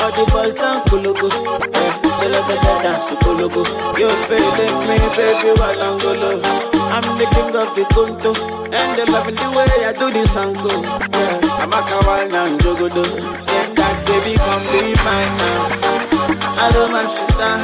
all 0.05 0.13
the 0.13 0.23
boys 0.33 0.55
down 0.55 0.83
kologo. 0.85 1.29
Eh, 1.75 1.93
say 2.19 2.29
let 2.29 2.45
them 2.47 2.83
dance 2.83 3.07
to 3.09 3.15
kologo. 3.25 3.63
You 3.99 4.11
feeling 4.29 4.77
me, 4.85 4.97
baby, 5.17 5.51
walangolo. 5.59 6.31
I'm 6.93 7.07
the 7.19 7.27
king 7.35 7.57
of 7.57 7.69
the 7.75 7.85
conto, 7.95 8.31
and 8.69 8.91
they 8.99 9.07
loving 9.11 9.35
the 9.35 9.49
way 9.57 9.85
I 9.87 9.93
do 9.93 10.11
this 10.13 10.37
anko. 10.37 10.69
Yeah, 11.17 11.63
I'm 11.63 11.73
a 11.73 11.81
kawaii 11.89 12.33
and 12.33 12.61
jogodo. 12.61 13.05
Yeah, 13.49 13.68
baby 14.09 14.35
come 14.39 14.63
be 14.73 14.95
mine 15.05 15.33
now. 15.39 15.61
I 16.61 16.71
don't 16.73 16.91
mind 16.93 17.11
shit 17.11 17.33
down. 17.39 17.61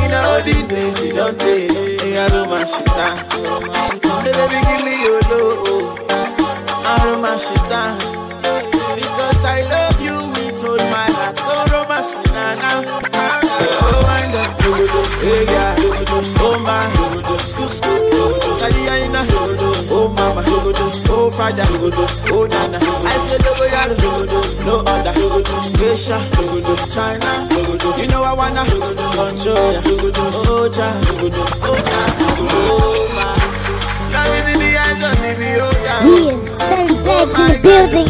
You 0.00 0.08
know 0.08 0.40
the 0.46 0.56
days 0.68 0.98
you 1.04 1.12
don't 1.14 1.38
take. 1.38 1.70
I 1.70 2.28
don't 2.28 2.48
mind 2.50 2.68
shit. 2.68 2.88
Say 4.22 4.32
baby 4.38 4.58
give 4.66 4.82
me 4.86 4.94
your 5.04 5.20
love. 5.30 6.00
I 6.10 6.94
don't 7.04 7.20
mind 7.22 7.40
shit. 7.40 7.70
Because 8.96 9.44
I 9.44 9.60
love 9.72 10.00
you 10.00 10.16
with 10.34 10.64
all 10.64 10.78
my 10.90 11.06
heart. 11.16 11.36
Go 11.36 11.54
romance 11.72 12.12
me 12.16 12.24
now 12.32 12.54
now. 12.54 12.78
Oh, 13.88 14.02
wind 14.08 14.34
up, 14.34 14.50
hey 15.22 15.44
yeah, 15.44 15.74
oh 16.40 16.58
my, 16.58 17.38
school 17.38 17.68
school, 17.68 18.00
Taliana, 18.58 19.22
oh 19.32 19.45
mama, 20.36 20.72
oh 21.08 21.30
father, 21.30 21.64
oh 21.66 22.46
nana. 22.46 22.78
I 22.80 23.16
said 23.18 23.42
oh, 23.44 23.48
no 23.58 23.64
yard, 23.66 23.92
no 24.66 24.74
other, 24.84 25.14
Asia, 25.80 26.18
China, 26.92 27.30
you 28.00 28.06
know 28.08 28.22
I 28.22 28.32
wanna 28.32 28.62
control 28.64 29.72
ya, 29.72 29.80
oh 29.84 30.68
cha, 30.68 30.88
oh 31.08 31.28
na, 31.88 32.00
oh 32.52 33.08
my. 33.14 33.26
Love 34.12 34.34
is 34.36 34.46
in 34.52 34.58
the 34.60 34.68
eyes 34.78 35.02
of 35.04 35.14
the 35.22 35.30
beholder. 35.38 35.98
Yeah, 36.06 36.58
seven 36.58 36.96
bags 37.04 37.38
in 37.40 37.46
the 37.48 37.58
building. 37.62 38.08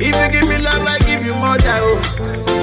If 0.00 0.14
you 0.14 0.26
give 0.32 0.46
me 0.48 0.56
love, 0.58 0.86
I 0.86 0.98
give 1.06 1.22
you 1.24 1.34
more 1.34 1.56
than 1.58 1.80
oh. 1.82 1.98
Oh 2.48 2.53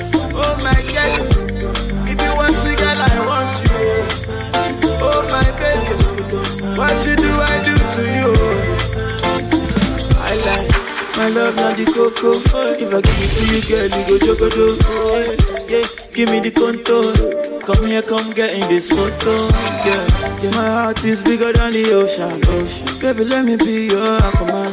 love, 11.52 11.56
not 11.56 11.78
the 11.78 11.86
cocoa. 11.86 12.74
If 12.74 12.94
I 12.94 13.02
give 13.02 13.22
it 13.22 13.32
to 13.36 13.44
you, 13.52 13.62
girl, 13.68 13.90
you 13.98 14.04
go 14.08 14.26
jogodo. 14.26 14.78
Oh, 14.84 15.66
yeah, 15.68 15.86
give 16.14 16.30
me 16.30 16.40
the 16.40 16.52
contour. 16.52 17.62
Come 17.62 17.86
here, 17.88 18.02
come 18.02 18.32
get 18.32 18.54
in 18.54 18.68
this 18.70 18.90
photo. 18.90 19.48
Yeah, 19.86 20.08
yeah. 20.42 20.52
My 20.52 20.68
heart 20.68 21.04
is 21.06 21.24
bigger 21.24 21.54
than 21.54 21.72
the 21.72 21.94
ocean. 21.94 22.42
ocean. 22.48 23.00
Baby, 23.00 23.26
let 23.26 23.46
me 23.46 23.56
be 23.56 23.88
your 23.88 24.20
aquaman. 24.20 24.72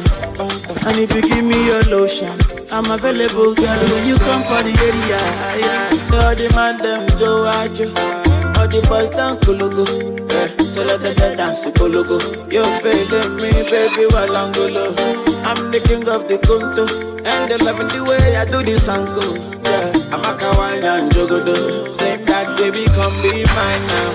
And 0.87 0.97
if 0.97 1.13
you 1.13 1.21
give 1.21 1.43
me 1.43 1.65
your 1.65 1.83
lotion, 1.83 2.37
I'm 2.71 2.89
available, 2.89 3.55
girl. 3.55 3.79
When 3.93 4.07
you 4.07 4.17
come 4.17 4.43
for 4.43 4.63
the 4.63 4.73
area, 4.73 5.19
yeah. 5.59 5.89
So 6.07 6.17
all 6.19 6.35
the 6.35 6.49
man 6.55 6.77
them 6.77 7.07
Joe 7.17 7.45
all 7.45 8.67
the 8.67 8.85
boys 8.89 9.09
down 9.11 9.37
Kologo. 9.39 9.85
Yeah, 10.31 10.47
so 10.65 10.83
let 10.83 10.99
them 10.99 11.37
dance 11.37 11.65
Kologo. 11.65 12.19
You're 12.51 12.65
failing 12.81 13.35
me, 13.37 13.51
baby, 13.69 14.05
while 14.13 14.35
I'm. 14.35 15.18
I'm 15.49 15.71
the 15.71 15.79
king 15.79 16.07
of 16.07 16.27
the 16.27 16.37
Kunto, 16.37 16.85
and 17.25 17.51
they 17.51 17.57
loving 17.57 17.87
the 17.87 18.03
way 18.03 18.35
I 18.35 18.45
do 18.45 18.61
this 18.63 18.87
angle. 18.87 19.35
Yeah, 19.65 20.13
I'm 20.13 20.21
a 20.21 20.37
kawaii 20.37 20.83
and 20.83 21.11
jogodo. 21.11 21.57
Same 21.99 22.23
that 22.25 22.55
baby, 22.57 22.85
come 22.93 23.15
be 23.23 23.43
mine 23.57 23.85
now. 23.89 24.11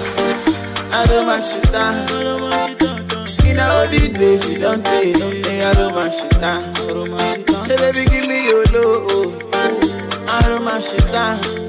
I 0.94 1.06
don't 1.06 1.26
want 1.26 1.44
shit 1.44 1.72
down. 1.72 2.06
In 3.48 3.58
all 3.58 3.86
the 3.88 4.12
days 4.16 4.48
you 4.48 4.58
don't 4.60 4.84
take, 4.86 5.16
hey, 5.46 5.64
I 5.64 5.74
don't 5.74 5.94
want 5.94 6.12
shit 6.14 6.30
down. 6.40 6.62
Say 7.58 7.76
baby, 7.78 8.04
give 8.08 8.28
me 8.28 8.46
your 8.46 8.64
love. 8.66 9.42
I 10.28 10.42
don't 10.48 10.64
want 10.64 10.84
shit 10.84 11.04
down. 11.10 11.63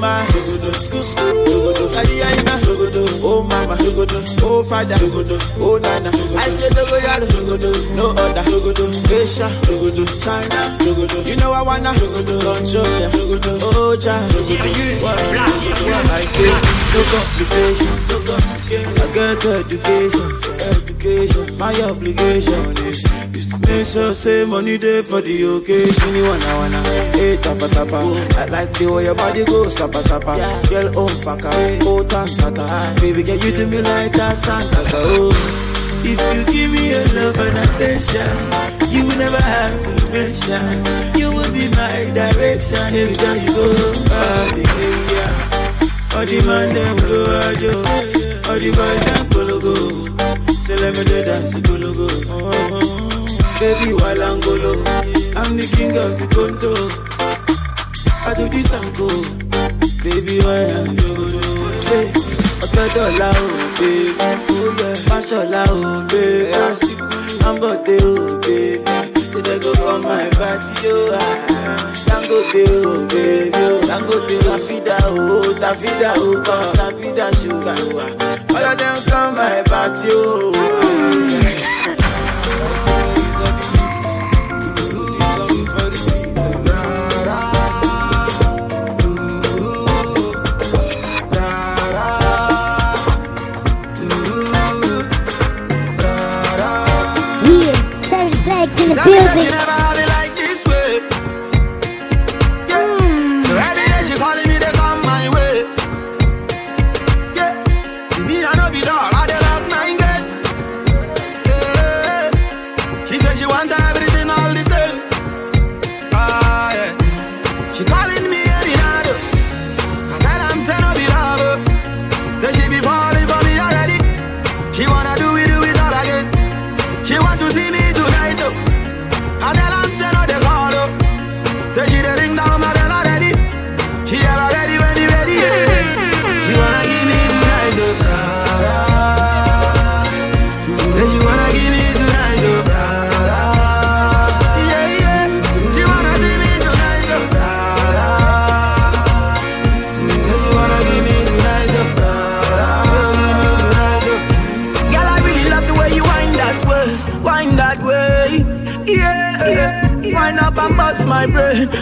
School 0.00 1.02
school, 1.02 1.74
Taliana, 1.92 2.56
oh 3.22 3.42
mama, 3.44 3.76
oh 4.42 4.62
father, 4.64 4.96
oh 5.60 5.78
nana. 5.78 6.10
I 6.36 6.48
said 6.48 6.74
no 6.74 6.96
yard, 6.96 7.22
no 7.94 8.10
other, 8.16 8.44
Asia, 9.12 9.48
China, 10.24 10.78
you 11.28 11.36
know 11.36 11.52
I 11.52 11.62
wanna. 11.62 11.90
Control 11.90 13.00
ya, 13.00 13.08
oh 13.62 13.96
cha, 14.00 14.16
I 14.16 14.28
say 16.24 16.52
no 16.92 17.00
complication, 17.12 17.94
I 18.96 18.99
get 19.12 19.44
education, 19.44 20.28
education, 20.74 21.58
my 21.58 21.74
obligation 21.82 22.76
is 22.86 23.04
is 23.34 23.46
to 23.48 23.58
make 23.66 23.86
sure 23.86 24.14
say 24.14 24.44
money 24.44 24.76
there 24.76 25.02
for 25.02 25.20
the 25.20 25.36
occasion. 25.56 26.14
You 26.14 26.24
wanna 26.24 26.52
wanna, 26.60 26.82
hey 27.16 27.36
tapa 27.36 27.68
tapa. 27.68 27.98
I 28.38 28.44
like 28.46 28.72
the 28.74 28.92
way 28.92 29.04
your 29.04 29.14
body 29.14 29.44
goes 29.44 29.76
sapa 29.76 30.02
sapa. 30.02 30.34
Girl 30.68 30.88
on 30.98 31.08
faka, 31.24 31.50
oh 31.82 32.02
tanta 32.04 32.52
oh, 32.56 33.00
Baby 33.00 33.22
girl 33.22 33.36
you 33.36 33.52
do 33.56 33.66
me 33.66 33.82
like 33.82 34.14
a 34.16 34.36
Santa 34.36 34.80
Claus. 34.90 35.36
If 36.02 36.18
you 36.34 36.44
give 36.52 36.70
me 36.72 36.90
your 36.90 37.06
love 37.14 37.38
and 37.38 37.58
attention, 37.58 38.90
you 38.90 39.04
will 39.06 39.18
never 39.18 39.42
have 39.42 39.80
to 39.82 39.92
mention. 40.12 41.18
You 41.20 41.28
will 41.32 41.52
be 41.52 41.68
my 41.76 42.10
direction 42.14 42.94
every 42.94 43.16
time 43.16 43.40
you 43.46 43.52
go. 43.52 43.64
All 43.64 44.50
the 44.56 45.10
all 46.12 46.26
the 46.26 46.42
man 46.44 46.74
them 46.74 46.96
go 46.96 47.24
oh, 47.28 47.48
ajo, 47.50 48.29
all 48.50 48.58
the 48.58 48.70
boys 48.74 49.20
dance. 51.24 51.54
Oh. 52.28 52.50
Baby, 53.60 53.92
while 53.94 54.22
I'm 54.22 54.40
golo, 54.40 54.72
I'm 55.38 55.56
the 55.56 55.66
king 55.76 55.96
of 55.96 56.18
the 56.18 56.26
conto. 56.34 56.72
I 58.26 58.34
do 58.34 58.48
this 58.48 58.72
and 58.72 58.90
go. 58.96 59.06
Baby, 60.02 60.40
why 60.40 60.64
I'm 60.80 60.96
golo? 60.96 61.40
Say, 61.86 62.06
ọ̀tọ̀ 62.64 62.86
dọ̀la 62.94 63.28
o, 63.44 63.46
baby. 63.78 64.28
Fáṣọlá 65.08 65.62
o, 65.76 65.80
baby. 66.10 66.90
Ambode 67.48 67.96
o, 68.10 68.12
baby. 68.44 69.20
Say 69.30 69.40
they 69.46 69.58
go 69.62 69.70
come 69.82 70.02
my 70.08 70.26
party 70.38 70.88
o. 70.88 70.96
ah. 71.20 71.36
Dangote 72.08 72.62
baby. 73.12 73.62
o. 73.64 73.80
Dangote 73.90 74.36
Tafida 74.46 74.96
o, 75.12 75.38
Tafida 75.62 76.10
o, 76.24 76.28
come. 76.46 76.68
Tafida 76.78 77.26
sugar 77.38 77.80
o. 77.86 77.98
ah. 78.04 78.29
All 78.60 78.66
of 78.66 78.76
them 78.76 78.96
come 79.04 79.36
my 79.36 79.62
party 79.62 80.08
o. 80.12 80.52
Yeah, 97.42 98.08
seven 98.10 98.44
bags 98.44 98.80
in 98.82 98.88
the 98.90 99.02
building. 99.02 99.99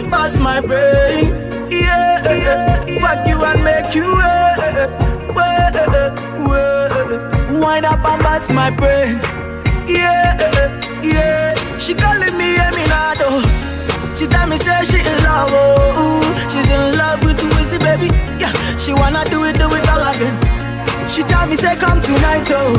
Bust 0.09 0.39
my 0.39 0.61
brain. 0.61 1.27
Yeah, 1.71 2.21
yeah. 2.23 2.85
yeah. 2.85 2.99
Fuck 3.01 3.27
you 3.27 3.43
and 3.43 3.63
make 3.63 3.93
you 3.95 4.07
wait, 5.35 5.73
wait, 5.87 6.13
wait. 6.49 7.59
Wind 7.61 7.85
up 7.85 8.03
and 8.05 8.23
bust 8.23 8.49
my 8.49 8.69
brain. 8.69 9.19
Yeah, 9.87 10.37
eh, 10.39 10.59
eh, 10.61 11.01
yeah. 11.03 11.77
She 11.79 11.93
calling 11.93 12.35
me 12.37 12.55
Eminado. 12.57 13.41
She 14.15 14.27
tell 14.27 14.47
me 14.47 14.57
say 14.57 14.83
she 14.85 14.97
in 14.99 15.23
love, 15.23 15.49
oh, 15.53 16.21
she's 16.51 16.69
in 16.69 16.97
love 16.97 17.21
with 17.23 17.39
it, 17.41 17.79
baby? 17.81 18.07
Yeah, 18.37 18.51
she 18.77 18.93
wanna 18.93 19.23
do 19.25 19.43
it, 19.45 19.53
do 19.57 19.67
it 19.73 19.89
all 19.89 20.05
again. 20.07 20.35
She 21.09 21.23
tell 21.23 21.47
me 21.47 21.55
say 21.55 21.75
come 21.75 22.01
tonight, 22.01 22.47
oh. 22.51 22.75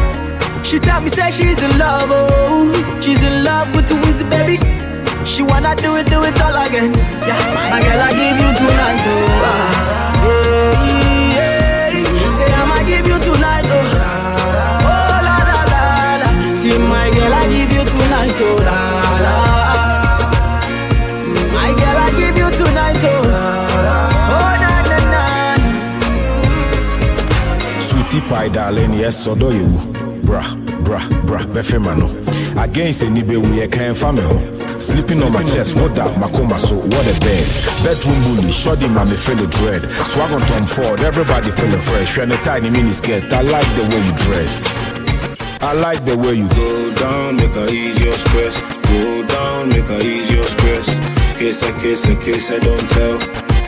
She 0.62 0.78
tell 0.78 1.00
me 1.00 1.08
say 1.08 1.30
she's 1.30 1.62
in 1.62 1.78
love, 1.78 2.08
oh, 2.12 3.00
she's 3.00 3.22
in 3.22 3.42
love 3.44 3.74
with 3.74 3.88
Weezy 3.88 4.28
baby. 4.28 4.89
She 5.24 5.42
wanna 5.42 5.74
do 5.76 5.96
it, 5.96 6.06
do 6.10 6.22
it 6.24 6.40
all 6.42 6.56
again. 6.66 6.92
Yeah, 7.26 7.38
my 7.54 7.80
girl, 7.80 8.00
I 8.00 8.10
give 8.20 8.38
you 8.42 8.50
tonight, 8.60 9.02
oh. 9.06 9.46
ah. 9.46 9.50
Say 12.36 12.50
I'ma 12.52 12.78
give 12.90 13.06
you 13.06 13.18
tonight, 13.18 13.64
oh. 13.68 13.78
Oh 14.90 15.16
la 15.26 15.36
la 15.50 15.60
la. 15.72 15.82
See 16.56 16.76
my 16.78 17.08
girl, 17.14 17.32
I 17.32 17.44
give 17.54 17.70
you 17.72 17.84
tonight, 17.84 18.40
oh 18.40 18.56
la 18.66 18.78
la. 19.24 19.34
My 21.54 21.70
girl, 21.78 21.98
I 22.04 22.08
give 22.20 22.36
you 22.36 22.48
tonight, 22.50 23.04
oh. 23.04 23.10
Oh 24.34 24.52
na 24.62 24.72
na 24.90 24.98
na. 25.12 25.22
Sweetie 27.80 28.22
pie 28.28 28.48
darling, 28.48 28.94
yes, 28.94 29.26
odo 29.28 29.50
you. 29.50 29.68
Bra, 30.84 30.98
bra, 31.08 31.22
bra, 31.24 31.40
befema 31.46 31.94
no. 31.96 32.08
Against 32.60 33.02
any 33.02 33.22
be 33.22 33.36
we 33.36 33.66
can 33.68 33.94
family 33.94 34.22
ho. 34.22 34.38
Sleeping 34.78 35.22
on 35.22 35.32
my 35.32 35.42
chest, 35.42 35.76
what 35.76 35.94
that 35.94 36.16
makoma 36.16 36.58
so 36.58 36.76
what 36.76 37.06
a 37.06 37.14
bed. 37.20 37.46
Bedroom 37.84 38.18
bully, 38.24 38.50
shoddy 38.50 38.88
mommy 38.88 39.16
feel 39.16 39.36
the 39.36 39.46
dread. 39.46 39.82
Swag 40.06 40.32
on 40.32 40.40
Tom 40.48 40.64
Ford, 40.64 41.00
everybody 41.00 41.50
feeling 41.50 41.80
fresh. 41.80 42.16
You're 42.16 42.24
in 42.24 42.32
a 42.32 42.36
tiny 42.38 42.70
mini 42.70 42.92
skirt, 42.92 43.32
I 43.32 43.42
like 43.42 43.68
the 43.76 43.82
way 43.82 44.04
you 44.04 44.12
dress. 44.24 44.64
I 45.62 45.74
like 45.74 46.04
the 46.06 46.16
way 46.16 46.34
you 46.34 46.48
Go 46.48 46.94
down, 46.94 47.36
make 47.36 47.52
her 47.52 47.68
ease 47.68 47.98
your 48.00 48.14
stress. 48.14 48.58
Go 48.88 49.22
down, 49.26 49.68
make 49.68 49.84
her 49.84 50.00
ease 50.00 50.30
your 50.30 50.44
stress. 50.44 50.86
Kiss 51.38 51.62
her, 51.62 51.78
kiss 51.80 52.04
her, 52.04 52.16
kiss 52.16 52.48
her, 52.48 52.58
don't 52.58 52.88
tell. 52.90 53.18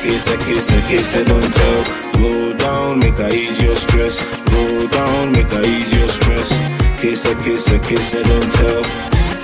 Kiss 0.00 0.26
her, 0.28 0.38
kiss 0.38 0.70
her, 0.70 0.80
kiss 0.88 1.12
her, 1.12 1.24
don't 1.24 1.52
tell. 1.52 1.84
Go 2.14 2.56
down, 2.56 2.98
make 2.98 3.18
her 3.18 3.28
ease 3.28 3.60
your 3.60 3.76
stress. 3.76 4.18
Go 4.46 4.88
down, 4.88 5.32
make 5.32 5.50
her 5.52 5.62
ease 5.62 5.92
your 5.92 6.08
stress. 6.08 6.81
Kiss 7.02 7.24
her, 7.24 7.34
kiss 7.42 7.66
her, 7.66 7.80
kiss 7.80 8.12
her, 8.12 8.22
don't 8.22 8.52
tell. 8.52 8.80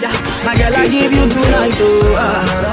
Yeah, 0.00 0.12
my 0.46 0.54
girl, 0.56 0.76
I 0.76 0.86
give 0.86 1.12
you 1.12 1.28
tonight, 1.28 1.74
oh. 1.80 2.14
ah. 2.16 2.67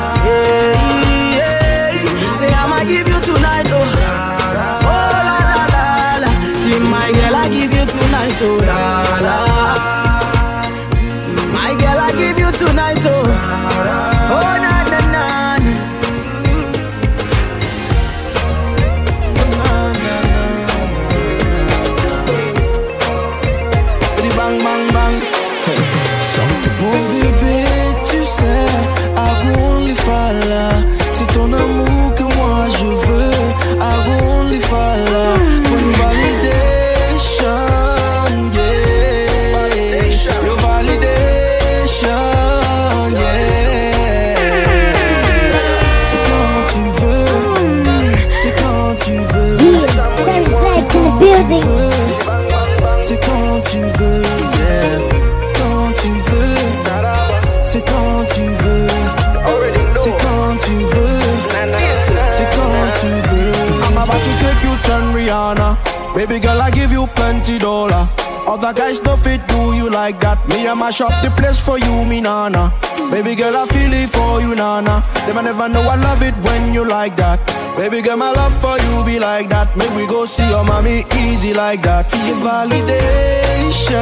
Other 68.65 68.81
guys 68.81 68.99
no 69.03 69.15
fit 69.17 69.45
do 69.47 69.75
you 69.75 69.91
like 69.91 70.19
that. 70.21 70.39
Me 70.49 70.67
I 70.67 70.73
mash 70.73 70.99
up 70.99 71.13
the 71.23 71.29
place 71.37 71.59
for 71.59 71.77
you, 71.77 72.03
me 72.03 72.19
nana. 72.19 72.73
Baby 73.11 73.35
girl, 73.35 73.55
I 73.55 73.67
feel 73.67 73.93
it 73.93 74.09
for 74.09 74.41
you, 74.41 74.55
nana. 74.55 75.03
Them 75.27 75.37
I 75.37 75.43
never 75.43 75.69
know 75.69 75.81
I 75.83 75.95
love 75.97 76.23
it 76.23 76.33
when 76.37 76.73
you 76.73 76.83
like 76.83 77.15
that. 77.17 77.37
Baby 77.77 78.01
girl, 78.01 78.17
my 78.17 78.31
love 78.31 78.59
for 78.59 78.79
you 78.79 79.03
be 79.05 79.19
like 79.19 79.49
that. 79.49 79.77
Make 79.77 79.91
we 79.91 80.07
go 80.07 80.25
see 80.25 80.49
your 80.49 80.63
mommy 80.63 81.05
easy 81.15 81.53
like 81.53 81.83
that. 81.83 82.11
Your 82.25 82.37
validation, 82.41 83.93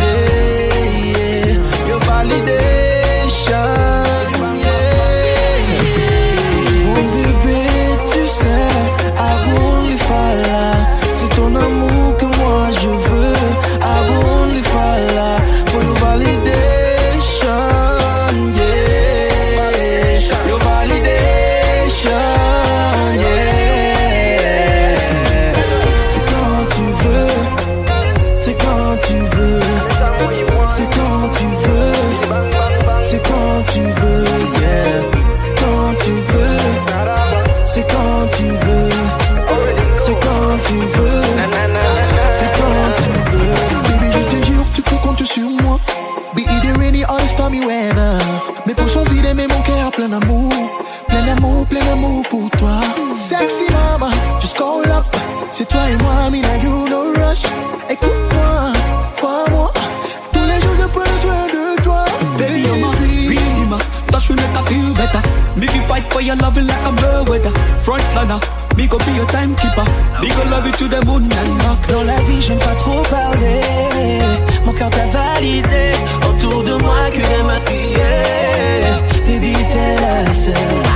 yeah, 0.00 1.12
yeah. 1.12 1.86
Your 1.86 2.00
validation, 2.08 3.44
Plein 51.70 51.84
d'amour, 51.84 52.24
pour 52.28 52.50
toi. 52.58 52.80
Sexy 53.16 53.70
mama, 53.70 54.10
just 54.40 54.56
call 54.56 54.84
up. 54.90 55.04
C'est 55.50 55.68
toi 55.68 55.82
et 55.88 55.96
moi, 56.02 56.28
mina, 56.28 56.56
you 56.64 56.88
no 56.88 57.12
rush. 57.14 57.42
Écoute-moi, 57.88 58.72
crois-moi. 59.16 59.72
Tous 60.32 60.40
les 60.40 60.60
jours, 60.60 60.74
j'ai 60.76 60.88
besoin 60.88 61.46
de 61.46 61.82
toi. 61.82 62.04
Baby, 62.36 62.62
you're 62.62 62.76
my 62.76 63.66
ma. 63.68 63.78
Touch 64.10 64.30
me 64.30 64.36
make 64.36 64.56
I 64.56 64.62
feel 64.66 64.92
better. 64.94 65.22
Me 65.54 65.66
be 65.66 65.78
fight 65.86 66.12
for 66.12 66.20
your 66.20 66.34
loving 66.36 66.66
like 66.66 66.84
I'm 66.84 66.96
the 66.96 67.30
weather. 67.30 67.52
Frontliner, 67.80 68.40
me 68.76 68.88
go 68.88 68.98
be 68.98 69.12
your 69.12 69.26
timekeeper. 69.26 69.84
Me 70.20 70.28
go 70.28 70.42
love 70.50 70.66
you 70.66 70.72
to 70.72 70.88
the 70.88 71.04
moon 71.06 71.22
and 71.22 71.58
back. 71.58 71.86
Dans 71.86 72.02
la 72.02 72.20
vie, 72.22 72.42
j'aime 72.42 72.58
pas 72.58 72.74
trop 72.74 73.02
parler. 73.02 73.60
Mon 74.64 74.72
cœur 74.72 74.90
t'a 74.90 75.06
validé. 75.06 75.92
Autour 76.28 76.64
de 76.64 76.74
moi, 76.82 77.10
que 77.12 77.20
des 77.20 77.42
maquillés. 77.44 78.40
Baby, 79.24 79.52
t'es 79.70 79.94
la 80.02 80.32
seule 80.32 80.89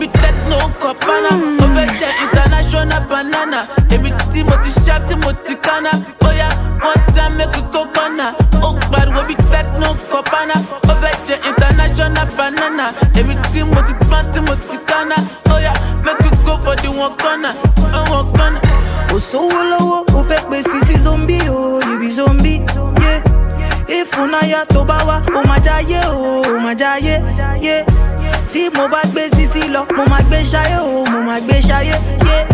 bí 0.00 0.06
techno 0.22 0.56
fẹ́ 1.74 1.86
jẹ́ 2.00 2.10
international 2.24 3.02
banana. 3.10 3.60
Èmi 3.94 4.10
tí 4.32 4.42
mo 4.44 4.54
ti 4.64 4.70
ṣá 4.86 4.96
tí 5.06 5.14
mo 5.22 5.30
ti 5.46 5.54
kánná 5.66 5.90
bóyá 6.20 6.48
wọ́n 6.84 6.98
ta 7.14 7.24
mẹ́kù 7.36 7.60
kó 7.72 7.82
kọ́nà 7.94 8.26
ó 8.66 8.68
pariwo 8.90 9.22
bí 9.28 9.34
techno 9.52 9.88
kọ̀pánà 10.12 10.54
ó 10.90 10.92
international 11.50 12.26
banana. 12.38 12.84
Èmi 13.18 13.34
tí 13.52 13.60
mo 13.64 13.80
ti 13.86 13.92
gbọ́n 14.00 14.24
tí 14.32 14.40
mo 14.40 14.54
ti 14.70 14.78
kánná. 14.90 15.16
Make 16.04 16.24
you 16.24 16.30
go 16.46 16.56
for 16.64 16.74
the 16.76 16.88
one 16.90 17.14
corner, 17.18 17.52
one 18.08 18.32
corner. 18.36 18.60
kò 19.08 19.18
sówó 19.18 19.60
lọ́wọ́ 19.70 20.04
ó 20.18 20.22
fẹ́ 20.28 20.40
pé 20.50 20.58
sisi 20.70 20.98
zombi 21.04 21.38
o 21.50 21.80
you 21.88 21.98
be 22.00 22.08
zombie 22.10 22.60
yeah. 23.02 23.22
ìfúnnáyà 23.96 24.60
tó 24.72 24.84
bá 24.84 24.96
wá 25.08 25.16
ó 25.38 25.40
máa 25.48 25.58
jáyé 25.66 26.00
o 26.12 26.58
máa 26.64 26.74
jáyé 26.74 27.14
yeah. 27.62 27.84
Tí 28.52 28.68
mo 28.76 28.88
bá 28.88 29.00
gbé 29.12 29.28
sisi 29.36 29.68
lọ 29.68 29.84
mo 29.96 30.04
máa 30.10 30.22
gbé 30.28 30.42
ṣayé 30.52 30.78
o 30.80 31.04
mo 31.10 31.20
máa 31.28 31.40
gbé 31.40 31.60
ṣayé 31.60 31.94
yeah. 32.26 32.46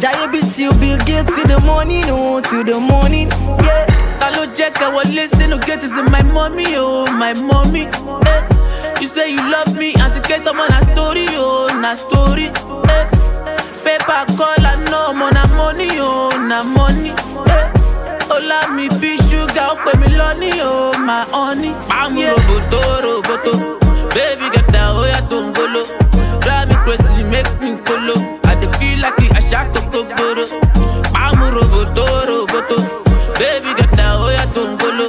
jáyé 0.00 0.26
bí 0.32 0.40
till 0.54 0.72
bill 0.80 0.98
gates 1.06 1.34
till 1.34 1.46
the 1.46 1.58
morning 1.64 2.04
o 2.10 2.40
till 2.40 2.64
the 2.64 2.78
morning. 2.80 3.28
Yeah. 3.64 3.86
Ta 4.20 4.30
ló 4.30 4.44
jẹ́ 4.56 4.70
kẹ́ 4.78 4.88
wọlé 4.94 5.24
sínú 5.36 5.58
gate 5.66 5.84
is 5.84 5.92
my 6.12 6.22
mommy 6.22 6.76
oh 6.76 7.06
my 7.12 7.32
mommy. 7.34 7.88
Eh. 8.26 8.40
You 9.00 9.08
say 9.08 9.30
you 9.30 9.42
love 9.50 9.74
me, 9.76 9.92
àti 10.04 10.20
kẹ́tọ́ 10.28 10.52
mọ́ 10.58 10.66
na 10.70 10.80
story 10.92 11.26
oh 11.36 11.68
na 11.82 11.94
story. 11.94 12.46
Eh. 12.96 13.04
Paper 13.84 14.24
call 14.36 14.66
I 14.66 14.74
know 14.90 15.12
mo 15.14 15.28
na 15.30 15.44
money 15.56 15.88
oh 16.00 16.30
na 16.48 16.62
money. 16.64 17.10
Eh. 17.56 17.66
Ọlá 18.34 18.58
mi 18.76 18.88
bí 19.00 19.16
ṣúgà 19.28 19.64
ó 19.72 19.74
pè 19.84 19.92
mí 20.00 20.08
lọ́ní 20.18 20.50
oh 20.62 20.92
my 21.06 21.24
honey. 21.32 21.72
Pàmò 21.88 22.22
roboto 22.36 22.80
roboto, 23.04 23.52
baby 24.14 24.46
gẹ̀dá 24.54 24.82
ó 25.00 25.02
yàtọ̀ 25.12 25.40
ń 25.44 25.52
golo. 25.56 25.82
Drive 26.44 26.68
me 26.68 26.74
crazy 26.84 27.22
make 27.32 27.52
me 27.62 27.70
kolo, 27.86 28.14
I 28.50 28.54
dey 28.60 28.70
feel 28.78 28.98
like 29.04 29.26
àṣà 29.38 29.60
kòkó 29.72 30.00
gbòòrò. 30.10 30.44
Pàmò 31.14 31.46
roboto 31.56 32.04
roboto. 32.28 32.76
Baby 33.38 33.70
get 33.78 33.90
down, 33.96 34.22
oh 34.22 34.28
yeah, 34.30 34.46
don't 34.54 34.78
go 34.80 34.88
low. 34.98 35.08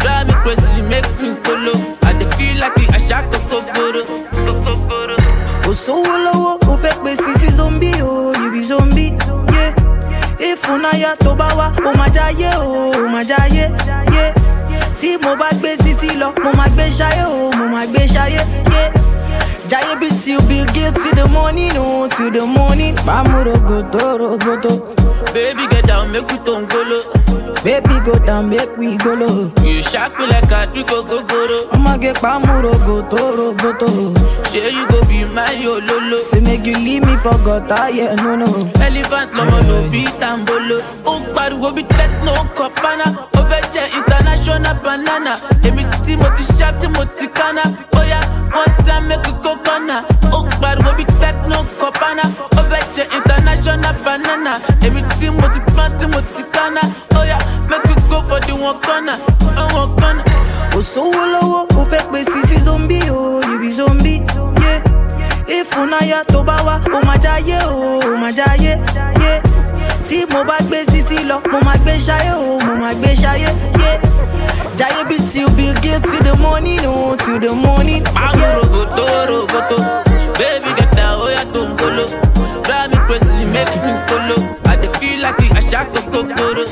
Drive 0.00 0.26
me 0.28 0.34
crazy, 0.42 0.80
make 0.88 1.10
me 1.20 1.28
go 1.44 1.54
low. 1.54 1.78
I 2.08 2.12
dey 2.18 2.28
feel 2.36 2.56
like 2.62 2.78
a 2.96 2.98
shot 3.08 3.24
of 3.34 3.42
kokoro, 3.50 4.02
kokoro. 4.64 5.16
kò 5.64 5.72
sówó 5.84 6.14
lọ́wọ́ 6.24 6.52
ó 6.72 6.74
fẹ́ 6.82 6.94
pé 7.04 7.10
sisi 7.22 7.48
zombi 7.58 7.90
o 8.02 8.32
be 8.52 8.60
zombie. 8.62 9.12
Yeah. 9.52 9.72
ìfúnnáyà 10.48 11.10
tó 11.24 11.34
bá 11.40 11.48
wá 11.58 11.66
ó 11.86 11.88
oh, 11.90 11.94
máa 11.98 12.08
jáyé 12.16 12.50
o 12.56 12.90
oh, 12.96 13.08
máa 13.12 13.22
jáyé. 13.30 13.64
Tí 15.00 15.16
mo 15.22 15.36
bá 15.36 15.48
gbé 15.58 15.76
sisi 15.82 16.08
lọ 16.20 16.32
mo 16.42 16.50
máa 16.58 16.68
gbé 16.74 16.84
ṣayé 16.98 17.24
o 17.26 17.50
mo 17.58 17.64
máa 17.74 17.86
gbé 17.86 18.06
ṣayé. 18.14 18.40
Yeah. 18.72 18.92
jáyé 19.70 19.94
bí 20.00 20.08
till 20.24 20.40
bill 20.48 20.64
gates 20.74 21.02
till 21.02 21.14
the 21.14 21.26
morning 21.32 21.72
oh, 21.76 22.04
o 22.04 22.08
till 22.08 22.30
the 22.30 22.44
morning. 22.46 22.94
bámúrògòtò 23.06 24.18
roboto. 24.18 24.72
Baby 25.38 25.68
get 25.68 25.86
down, 25.86 26.10
make 26.10 26.26
we 26.32 26.36
don't 26.44 26.68
go 26.68 26.82
low. 26.82 27.62
baby 27.62 27.94
go 28.04 28.14
down 28.26 28.50
make 28.50 28.76
we 28.76 28.96
go 28.96 29.14
low. 29.14 29.52
You 29.62 29.82
shock 29.82 30.18
me 30.18 30.26
like 30.26 30.50
I 30.50 30.66
do 30.66 30.80
oh, 30.80 30.84
go 30.84 31.02
go 31.04 31.22
go 31.22 31.40
low. 31.50 31.62
ọmọge 31.76 32.12
pàmùrògòtò 32.22 33.20
roboto. 33.38 33.86
Say 34.50 34.70
you 34.76 34.84
go 34.90 35.00
be 35.08 35.24
my 35.36 35.52
yo 35.62 35.78
lolo. 35.88 36.16
say 36.30 36.40
make 36.40 36.66
you 36.66 36.74
leave 36.86 37.06
me 37.06 37.14
for 37.22 37.38
gutter 37.46 37.88
yeah 37.96 38.14
no 38.22 38.34
no. 38.34 38.46
Elephant 38.86 39.30
lọmọ 39.36 39.58
ló 39.68 39.76
bí 39.92 40.02
tambolo. 40.20 40.78
Ó 41.06 41.12
pariwo 41.34 41.70
bí 41.76 41.82
techno 41.96 42.32
kọ̀pánà. 42.58 43.06
Ó 43.38 43.40
fẹ́ 43.50 43.62
jẹ 43.74 43.82
international 43.98 44.74
banana. 44.84 45.32
Èmi 45.66 45.82
tí 46.04 46.16
mo 46.16 46.28
ti 46.36 46.42
ṣá 46.58 46.68
tí 46.80 46.86
mo 46.94 47.02
ti 47.18 47.26
kánná. 47.38 47.62
Bóyá 47.92 48.20
one 48.60 48.74
time 48.86 49.06
make 49.08 49.26
we 49.26 49.32
go 49.44 49.52
corner. 49.64 50.02
Ó 50.36 50.38
pariwo 50.60 50.90
bí 50.98 51.04
techno 51.20 51.58
fẹ́ 52.70 52.82
jẹ 52.96 53.04
international 53.16 53.37
banana. 54.22 54.58
Tí 54.80 54.90
mo 55.30 55.48
ti 55.48 55.60
gbọ́n 55.60 55.98
tí 55.98 56.06
mo 56.06 56.20
ti 56.20 56.42
kánná. 56.52 56.80
Bóyá 57.10 57.38
make 57.68 57.84
we 57.88 57.94
go 58.08 58.22
for 58.28 58.40
the 58.40 58.54
one 58.54 58.78
corner. 58.80 59.16
One 59.56 59.96
corner. 59.96 60.24
kò 60.72 60.80
sówó 60.82 61.22
lọ́wọ́ 61.32 61.66
ó 61.78 61.84
fẹ́ 61.90 62.02
pé 62.12 62.24
sisi 62.24 62.60
zombi 62.64 63.00
o 63.10 63.40
you 63.48 63.58
be 63.60 63.70
zombie. 63.70 64.22
Yeah. 64.62 64.82
ìfúnnáyà 65.48 66.24
tó 66.32 66.42
bá 66.42 66.56
wá 66.66 66.80
ó 66.96 67.00
máa 67.06 67.16
jáyé 67.24 67.58
o 67.66 67.98
ó 68.00 68.16
máa 68.20 68.30
jáyé. 68.30 68.78
Yeah. 69.20 69.42
tí 70.08 70.24
mo 70.32 70.44
bá 70.44 70.56
gbé 70.68 70.84
sisi 70.90 71.24
lọ 71.24 71.40
mo 71.52 71.58
máa 71.64 71.76
gbé 71.82 71.98
ṣayé 72.06 72.32
o 72.34 72.58
mo 72.66 72.74
máa 72.80 72.94
gbé 72.94 73.14
ṣayé. 73.14 73.48
Yeah. 73.78 74.00
jáyé 74.78 75.04
bí 75.08 75.16
till 75.32 75.48
bill 75.56 75.74
gates 75.82 76.10
till 76.10 76.22
the 76.22 76.34
morning 76.38 76.80
o 76.86 77.16
till 77.16 77.40
the 77.40 77.52
morning. 77.54 78.04
Pàmò 78.04 78.46
roboto 78.56 79.06
roboto. 79.30 79.76
Baby 80.38 80.70
get 80.78 80.90
down, 80.94 80.97
oh 80.97 80.97
yeah, 80.97 80.97
crazy, 83.64 83.80
make 83.80 83.84
me 83.84 83.92
go 84.08 84.16
low. 84.28 84.56
I 84.64 84.76
dey 84.76 84.92
feel 84.98 85.20
like 85.22 85.38
a 85.40 85.62
shot 85.70 85.88
of 85.96 86.04
kokoro. 86.12 86.64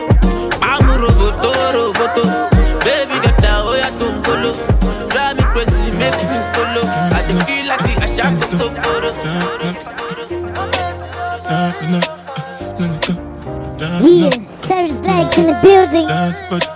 Pàmò 0.61 0.95
roboto 1.03 1.51
roboto. 1.75 2.23
Baby 2.85 3.21
get 3.23 3.37
down, 3.43 3.67
oh 3.69 3.75
yeah, 3.75 3.91
don't 3.99 4.23
go 4.25 4.35
low. 4.35 4.53
Drive 5.09 5.37
me 5.37 5.43
crazy, 5.53 5.91
make 5.99 6.17
me 6.31 6.39
go 6.55 6.63
low. 6.75 6.87
I 7.17 7.23
dey 7.27 7.39
feel 7.47 7.67
like 7.67 8.03
a 8.03 8.09
shot 8.17 8.33
of 8.35 8.51
kokoro. 8.59 9.11
Yeah, 13.79 14.31
Service 14.55 14.99
Blacks 14.99 15.39
in 15.39 15.47
the 15.47 15.59
building. 15.63 16.76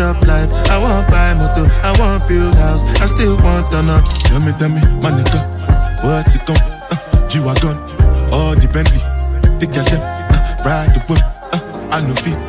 chop 0.00 0.26
life, 0.26 0.50
I 0.70 0.78
want 0.80 1.06
buy 1.08 1.34
motor, 1.34 1.68
I 1.84 1.92
want 2.00 2.26
build 2.26 2.54
house, 2.54 2.84
I 3.02 3.06
still 3.06 3.36
want 3.44 3.66
to 3.66 3.82
know. 3.82 4.00
Tell 4.24 4.40
me, 4.40 4.52
tell 4.52 4.70
me, 4.70 4.80
my 5.02 5.10
nigga, 5.12 5.40
what's 6.02 6.34
it 6.34 6.40
gon' 6.46 6.56
uh, 6.56 7.28
G-Wagon, 7.28 7.76
all 8.32 8.54
the 8.54 8.66
Bentley, 8.72 8.96
the 9.60 9.66
girl 9.66 9.84
them, 9.84 10.00
uh, 10.00 10.64
ride 10.64 10.94
the 10.94 11.00
whip, 11.06 11.20
uh, 11.52 11.88
I 11.92 12.00
no 12.00 12.14
fit, 12.14 12.40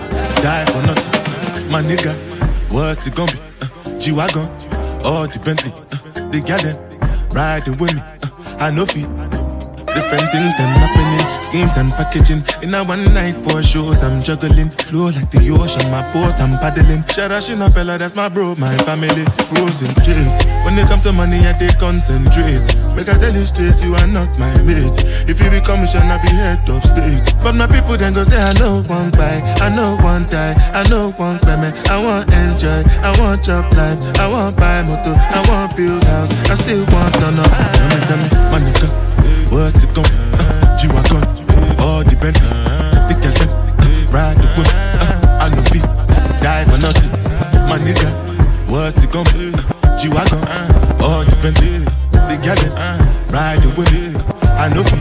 die 0.42 0.64
for 0.72 0.82
nothing. 0.88 1.70
My 1.70 1.82
nigga, 1.82 2.14
what's 2.72 3.06
it 3.06 3.16
gonna 3.16 3.34
be? 3.34 3.40
Uh, 3.62 4.00
G-Wagon, 4.00 4.48
all 5.04 5.28
the 5.28 5.42
Bentley, 5.44 5.74
uh, 5.92 6.30
the 6.32 6.40
gal 6.40 6.60
them 6.60 6.78
riding 7.36 7.78
with 7.78 7.94
me. 7.94 8.02
Uh, 8.02 8.64
I 8.64 8.72
know 8.72 8.86
feet. 8.86 9.31
Different 9.94 10.32
things 10.32 10.56
them 10.56 10.72
happening, 10.80 11.42
schemes 11.42 11.76
and 11.76 11.92
packaging. 11.92 12.44
In 12.64 12.74
a 12.74 12.84
one 12.84 13.04
night 13.14 13.36
for 13.36 13.62
shows, 13.62 14.04
I'm 14.04 14.22
juggling. 14.22 14.70
Flow 14.88 15.12
like 15.12 15.30
the 15.32 15.52
ocean, 15.52 15.92
my 15.92 16.02
boat 16.14 16.40
I'm 16.40 16.56
paddling. 16.60 17.04
Shara 17.12 17.40
Bella, 17.74 17.98
that's 17.98 18.16
my 18.16 18.30
bro, 18.30 18.56
my 18.56 18.76
family. 18.88 19.26
Frozen 19.52 19.92
dreams. 20.04 20.40
When 20.64 20.80
it 20.80 20.88
comes 20.88 21.04
to 21.04 21.12
money, 21.12 21.44
I 21.48 21.54
take 21.54 21.78
concentrate. 21.78 22.64
Make 22.96 23.10
I 23.10 23.20
tell 23.20 23.36
you 23.36 23.44
straight, 23.44 23.84
you 23.84 23.96
are 23.96 24.08
not 24.08 24.32
my 24.40 24.52
mate. 24.64 24.96
If 25.28 25.44
you 25.44 25.50
become 25.52 25.82
mission, 25.82 26.08
I 26.08 26.22
be 26.24 26.32
head 26.40 26.64
of 26.70 26.84
state. 26.84 27.36
But 27.44 27.56
my 27.56 27.68
people 27.68 27.98
then 27.98 28.14
go 28.14 28.24
say, 28.24 28.40
I 28.40 28.54
know 28.60 28.84
one 28.88 29.12
buy, 29.12 29.44
I 29.60 29.68
know 29.76 29.98
one 30.00 30.26
die, 30.28 30.56
I 30.72 30.88
know 30.90 31.12
one 31.20 31.40
payment. 31.40 31.76
I 31.92 32.00
want 32.00 32.32
enjoy, 32.32 32.84
I 33.04 33.12
want 33.20 33.44
job 33.44 33.68
life, 33.74 34.00
I 34.20 34.32
want 34.32 34.56
buy 34.56 34.84
motor, 34.84 35.16
I 35.20 35.44
want 35.50 35.76
build 35.76 36.04
house, 36.06 36.32
I 36.50 36.56
still 36.56 36.86
want 36.96 37.14
to 37.16 37.32
know. 37.32 37.44
Tell 37.44 37.88
me, 37.92 38.32
tell 38.32 38.52
money. 38.52 39.11
What's 39.52 39.84
it 39.84 39.94
gon' 39.94 40.06
uh, 40.08 40.78
G-Wagon, 40.78 41.28
all 41.78 42.04
the 42.08 42.16
Bentley 42.16 42.48
The 43.12 43.16
girl 43.20 43.36
them, 43.36 43.52
ride 44.08 44.38
the 44.38 44.48
whip. 44.56 44.68
Uh, 44.72 45.44
I 45.44 45.50
know 45.52 45.62
feet, 45.68 45.84
die 46.40 46.64
for 46.64 46.80
nothing. 46.80 47.12
My 47.68 47.78
nigga, 47.78 48.08
what's 48.72 49.04
it 49.04 49.12
be? 49.12 49.52
Uh, 49.52 49.98
G-Wagon, 49.98 50.40
all 51.04 51.26
the 51.28 51.36
Bentley 51.44 51.84
The 52.16 52.40
girl 52.40 52.56
them, 52.56 52.72
ride 53.28 53.60
the 53.60 53.70
whip. 53.76 53.92
I 54.56 54.70
know 54.70 54.84
feet, 54.88 55.01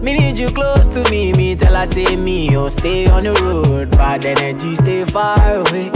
Me 0.00 0.18
need 0.18 0.38
you 0.38 0.48
close 0.48 0.86
to 0.88 1.02
me. 1.10 1.32
Me 1.32 1.56
tell 1.56 1.74
her 1.74 1.86
say 1.86 2.16
me, 2.16 2.56
oh 2.56 2.68
stay 2.68 3.06
on 3.06 3.24
the 3.24 3.32
road. 3.42 3.90
Bad 3.90 4.24
energy, 4.24 4.74
stay 4.74 5.04
far 5.04 5.38
away. 5.56 5.90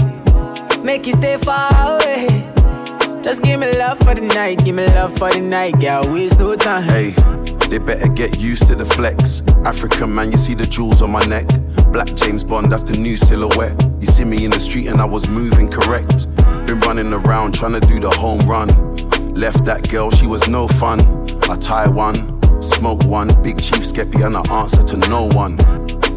Make 0.82 1.06
you 1.06 1.12
stay 1.12 1.36
far 1.36 1.70
away. 1.94 2.26
Just 3.22 3.42
give 3.44 3.60
me 3.60 3.70
love 3.78 3.98
for 3.98 4.14
the 4.14 4.22
night, 4.22 4.64
give 4.64 4.74
me 4.74 4.84
love 4.86 5.16
for 5.16 5.30
the 5.30 5.40
night, 5.40 5.78
girl. 5.80 6.02
Waste 6.12 6.38
no 6.40 6.56
time. 6.56 6.82
Hey, 6.82 7.10
they 7.68 7.78
better 7.78 8.08
get 8.08 8.40
used 8.40 8.66
to 8.66 8.74
the 8.74 8.84
flex. 8.84 9.42
African 9.64 10.12
man, 10.12 10.32
you 10.32 10.38
see 10.38 10.54
the 10.54 10.66
jewels 10.66 11.00
on 11.02 11.12
my 11.12 11.24
neck. 11.26 11.46
Black 11.92 12.08
James 12.16 12.42
Bond, 12.42 12.72
that's 12.72 12.82
the 12.82 12.96
new 12.96 13.16
silhouette. 13.16 13.80
You 14.00 14.08
see 14.08 14.24
me 14.24 14.44
in 14.44 14.50
the 14.50 14.58
street 14.58 14.88
and 14.88 15.00
I 15.00 15.04
was 15.04 15.28
moving 15.28 15.70
correct. 15.70 16.26
Been 16.66 16.80
running 16.80 17.12
around 17.12 17.54
trying 17.54 17.80
to 17.80 17.80
do 17.80 18.00
the 18.00 18.10
home 18.10 18.40
run. 18.48 18.68
Left 19.34 19.64
that 19.66 19.88
girl, 19.88 20.10
she 20.10 20.26
was 20.26 20.48
no 20.48 20.66
fun. 20.66 21.00
I 21.48 21.56
tie 21.56 21.88
one, 21.88 22.31
smoke 22.62 23.02
one, 23.04 23.28
big 23.42 23.60
chief 23.60 23.82
skeppy, 23.82 24.24
and 24.24 24.36
I 24.36 24.60
answer 24.60 24.82
to 24.82 24.96
no 25.08 25.26
one. 25.28 25.56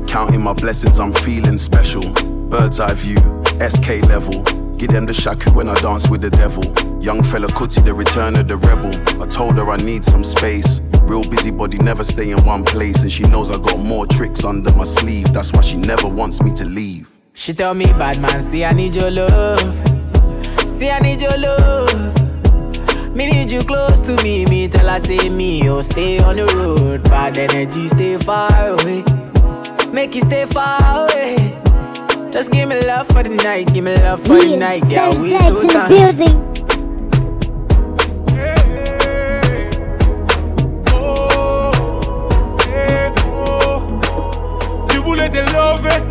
Counting 0.08 0.42
my 0.42 0.54
blessings, 0.54 1.00
I'm 1.00 1.14
feeling 1.14 1.58
special. 1.58 2.04
Bird's 2.50 2.80
eye 2.80 2.94
view, 2.94 3.18
SK 3.60 4.08
level. 4.08 4.44
Give 4.78 4.92
them 4.92 5.06
the 5.06 5.14
shaku 5.14 5.52
when 5.52 5.70
I 5.70 5.76
dance 5.76 6.10
with 6.10 6.22
the 6.22 6.30
devil. 6.30 6.64
Young 7.02 7.22
Fela 7.22 7.48
Kuti, 7.48 7.84
the 7.84 7.94
return 7.94 8.36
of 8.36 8.48
the 8.48 8.58
rebel. 8.58 8.94
I 9.22 9.26
told 9.28 9.58
her 9.58 9.70
I 9.70 9.78
need 9.78 10.04
some 10.04 10.24
space. 10.24 10.82
Real 11.04 11.24
busybody, 11.24 11.78
never 11.78 12.04
stay 12.04 12.32
in 12.32 12.44
one 12.46 12.64
place. 12.64 13.02
And 13.02 13.12
she 13.12 13.24
knows 13.24 13.50
I 13.50 13.58
got 13.58 13.80
more 13.80 14.06
tricks 14.06 14.44
under 14.44 14.72
my 14.72 14.84
sleeve. 14.84 15.34
That's 15.34 15.54
why 15.54 15.62
she 15.62 15.78
never 15.78 16.08
wants 16.08 16.42
me 16.42 16.54
to 16.56 16.66
leave. 16.66 17.10
She 17.34 17.54
tell 17.54 17.74
me, 17.74 17.86
bad 17.86 18.22
man, 18.22 18.42
see 18.42 18.66
I 18.66 18.74
need 18.74 18.96
your 18.96 19.12
love. 19.12 19.60
See 20.78 20.90
I 20.90 21.00
need 21.00 21.22
your 21.22 21.38
love. 21.38 22.25
Me 23.16 23.32
need 23.32 23.50
you 23.50 23.64
close 23.64 24.00
to 24.02 24.22
me. 24.24 24.46
Me 24.46 24.68
tell 24.68 24.90
her 24.90 25.00
say 25.00 25.30
me, 25.30 25.70
oh 25.70 25.82
stay 25.82 26.20
on 26.20 26.36
the 26.36 26.46
road. 26.48 27.04
Bad 27.04 27.38
energy, 27.38 27.88
stay 27.88 28.18
far 28.18 28.52
away. 28.72 29.04
Make 29.94 30.16
you 30.16 30.22
stay 30.22 30.46
far 30.46 31.06
away. 31.06 31.58
Just 32.30 32.52
give 32.52 32.68
me 32.68 32.82
love 32.86 33.08
for 33.08 33.24
the 33.24 33.30
night, 33.30 33.74
give 33.74 33.86
me 33.86 33.96
love 33.96 34.22
for 34.24 34.36
the 34.36 34.58
night, 34.58 34.82
girl. 34.84 35.14
Serge 35.14 35.32
Waste 35.32 35.32
Black's 35.32 35.64
in 35.64 35.70
oh, 35.70 35.70
the 35.70 35.88
building. 35.88 36.42
Des 45.32 45.42
lovés 45.54 46.04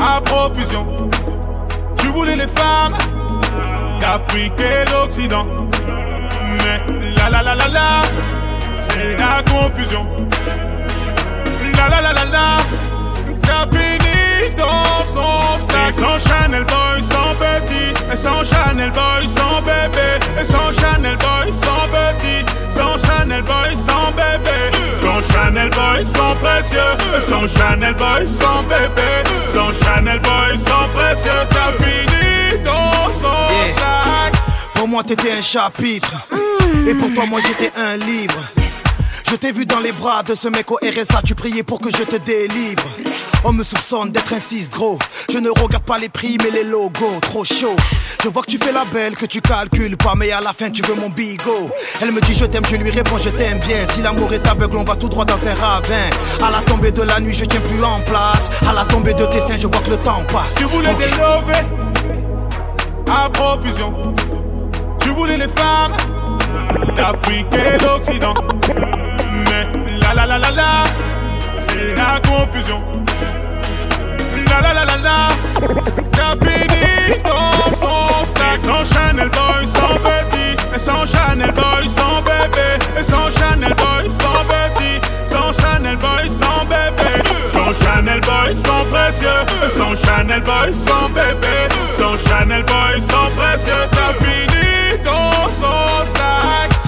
à 0.00 0.20
profusion. 0.20 0.86
Tu 1.98 2.06
voulais 2.08 2.36
les 2.36 2.46
femmes 2.46 2.96
d'Afrique 4.04 4.60
et 4.60 4.90
d'Occident. 4.90 5.46
Mais 6.58 6.78
la 7.16 7.30
la 7.30 7.42
la 7.42 7.54
la 7.54 7.68
la, 7.68 8.02
c'est 8.88 9.16
la 9.16 9.42
confusion. 9.50 10.06
La 11.78 11.88
la 11.88 12.00
la 12.02 12.12
la 12.12 12.24
la, 12.36 12.48
t'as 13.46 13.66
fini 13.74 14.50
dans 14.56 15.04
son 15.14 15.38
sac. 15.66 15.88
Et 15.88 15.92
sans 15.92 16.18
Chanel 16.26 16.64
Boy, 16.64 17.02
sans 17.02 17.32
petit. 17.42 17.90
Et 18.12 18.16
sans 18.16 18.44
Chanel 18.44 18.90
Boy, 18.90 19.26
sans 19.26 19.60
bébé. 19.68 20.08
Et 20.40 20.44
sans 20.44 20.70
Chanel 20.78 21.16
Boy, 21.24 21.52
sans 21.64 21.84
petit. 21.94 22.42
Sans 22.76 22.96
Chanel 23.06 23.42
Boy, 23.42 23.76
sans 23.86 24.08
bébé. 24.18 24.58
Sans 25.02 25.20
Chanel 25.32 25.70
Boy, 25.70 26.04
sans 26.04 26.34
précieux. 26.42 26.92
Sans 27.28 27.46
Chanel 27.56 27.94
Boy, 27.94 28.26
sans 28.26 28.62
bébé. 28.70 29.10
Sans 29.54 29.72
Chanel 29.82 30.20
Boy, 30.20 30.58
sans 30.58 30.86
précieux. 30.94 31.42
T'as 31.50 31.72
fini 31.82 32.13
dans 32.58 33.12
son 33.12 33.52
Yeah. 33.52 33.74
sac. 33.76 34.34
Pour 34.74 34.88
moi, 34.88 35.02
t'étais 35.02 35.32
un 35.32 35.42
chapitre. 35.42 36.14
Et 36.86 36.94
pour 36.94 37.12
toi, 37.12 37.24
moi, 37.26 37.40
j'étais 37.40 37.72
un 37.78 37.96
livre. 37.96 38.42
Je 39.30 39.36
t'ai 39.36 39.52
vu 39.52 39.64
dans 39.66 39.80
les 39.80 39.92
bras 39.92 40.22
de 40.22 40.34
ce 40.34 40.48
mec 40.48 40.70
au 40.70 40.76
RSA, 40.76 41.22
tu 41.24 41.34
priais 41.34 41.62
pour 41.62 41.80
que 41.80 41.90
je 41.90 42.02
te 42.04 42.16
délivre. 42.16 42.84
On 43.42 43.52
me 43.52 43.64
soupçonne 43.64 44.10
d'être 44.10 44.32
un 44.32 44.38
6 44.38 44.70
gros. 44.70 44.98
Je 45.30 45.38
ne 45.38 45.50
regarde 45.50 45.84
pas 45.84 45.98
les 45.98 46.08
prix 46.08 46.38
mais 46.42 46.50
les 46.50 46.62
logos, 46.64 47.18
trop 47.20 47.42
chaud. 47.44 47.76
Je 48.22 48.28
vois 48.28 48.42
que 48.42 48.50
tu 48.50 48.58
fais 48.58 48.72
la 48.72 48.84
belle, 48.86 49.16
que 49.16 49.26
tu 49.26 49.40
calcules 49.40 49.96
pas, 49.96 50.14
mais 50.14 50.30
à 50.30 50.40
la 50.40 50.52
fin 50.52 50.70
tu 50.70 50.82
veux 50.82 50.94
mon 50.94 51.08
bigot. 51.10 51.70
Elle 52.00 52.12
me 52.12 52.20
dit 52.20 52.34
je 52.34 52.44
t'aime, 52.44 52.64
je 52.70 52.76
lui 52.76 52.90
réponds 52.90 53.18
je 53.18 53.30
t'aime 53.30 53.58
bien. 53.66 53.86
Si 53.92 54.00
l'amour 54.02 54.32
est 54.32 54.46
aveugle, 54.46 54.76
on 54.76 54.84
va 54.84 54.94
tout 54.96 55.08
droit 55.08 55.24
dans 55.24 55.34
un 55.46 55.54
ravin. 55.54 56.10
À 56.46 56.50
la 56.50 56.60
tombée 56.60 56.92
de 56.92 57.02
la 57.02 57.18
nuit, 57.20 57.34
je 57.34 57.44
tiens 57.44 57.60
plus 57.60 57.82
en 57.84 58.00
place. 58.00 58.50
À 58.68 58.72
la 58.72 58.84
tombée 58.84 59.14
de 59.14 59.26
tes 59.26 59.40
seins, 59.40 59.56
je 59.56 59.66
vois 59.66 59.80
que 59.80 59.90
le 59.90 59.96
temps 59.98 60.22
passe. 60.32 60.54
Tu 60.56 60.64
voulais 60.64 60.94
des 60.94 61.10
lovés 61.16 62.13
à 63.08 63.28
profusion. 63.30 63.92
Tu 65.00 65.10
voulais 65.10 65.36
les 65.36 65.48
femmes 65.48 65.96
d'Afrique 66.96 67.46
et 67.52 67.78
d'Occident. 67.78 68.34
Mais 69.48 69.66
la 70.00 70.14
la 70.14 70.26
la 70.26 70.38
la 70.38 70.50
la, 70.50 70.84
c'est 71.68 71.94
la 71.94 72.20
confusion. 72.20 72.82
La 74.50 74.60
la 74.60 74.74
la 74.74 74.84
la 74.84 74.96
la, 74.96 75.28
t'as 76.12 76.36
fini 76.46 77.20
dans 77.22 77.74
son 77.74 78.24
sac. 78.36 78.58
Sans 78.58 78.84
Chanel 78.94 79.30
Boy, 79.30 79.66
sans 79.66 79.94
petit. 79.96 80.56
Et 80.74 80.78
sans 80.78 81.06
Chanel 81.06 81.52
Boy, 81.52 81.88
sans 81.88 82.22
bébé. 82.22 82.83
Boy, 88.44 88.54
précieux. 88.90 89.68
Sans 89.70 89.96
Chanel 89.96 90.42
Boy, 90.42 90.74
sans 90.74 91.08
bébé. 91.08 91.56
Sans 91.92 92.16
Chanel 92.28 92.62
Boy, 92.64 93.00
sans 93.00 93.30
précieux. 93.36 93.72
T'as 93.90 94.12
fini 94.22 94.44
sac. 95.02 95.23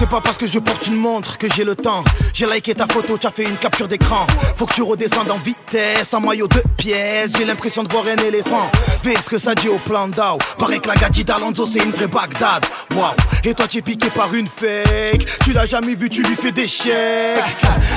C'est 0.07 0.11
pas 0.15 0.21
parce 0.21 0.37
que 0.37 0.47
je 0.47 0.57
porte 0.59 0.87
une 0.87 0.95
montre 0.95 1.37
que 1.37 1.47
j'ai 1.53 1.65
le 1.65 1.75
temps. 1.75 2.01
J'ai 2.31 2.45
liké 2.45 2.73
ta 2.73 2.87
photo, 2.87 3.17
tu 3.17 3.27
as 3.27 3.31
fait 3.31 3.43
une 3.43 3.57
capture 3.57 3.89
d'écran. 3.89 4.25
Faut 4.55 4.65
que 4.65 4.73
tu 4.73 4.81
redescendes 4.81 5.29
en 5.29 5.35
vitesse, 5.35 6.13
en 6.13 6.21
maillot 6.21 6.47
de 6.47 6.63
pièces. 6.77 7.33
J'ai 7.37 7.43
l'impression 7.43 7.83
de 7.83 7.91
voir 7.91 8.05
un 8.05 8.23
éléphant. 8.23 8.71
Fais 9.03 9.17
ce 9.21 9.29
que 9.29 9.37
ça 9.37 9.53
dit 9.53 9.67
au 9.67 9.75
plan 9.75 10.07
d'Ao. 10.07 10.37
Paraît 10.57 10.79
que 10.79 10.87
la 10.87 10.95
gadji 10.95 11.25
d'Alonso 11.25 11.65
c'est 11.65 11.79
une 11.83 11.91
vraie 11.91 12.07
Bagdad. 12.07 12.65
Waouh, 12.95 13.11
et 13.43 13.53
toi 13.53 13.67
tu 13.67 13.79
es 13.79 13.81
piqué 13.81 14.09
par 14.09 14.33
une 14.33 14.47
fake. 14.47 15.27
Tu 15.43 15.51
l'as 15.51 15.65
jamais 15.65 15.93
vu, 15.93 16.07
tu 16.07 16.23
lui 16.23 16.35
fais 16.35 16.53
des 16.53 16.69
chèques. 16.69 17.43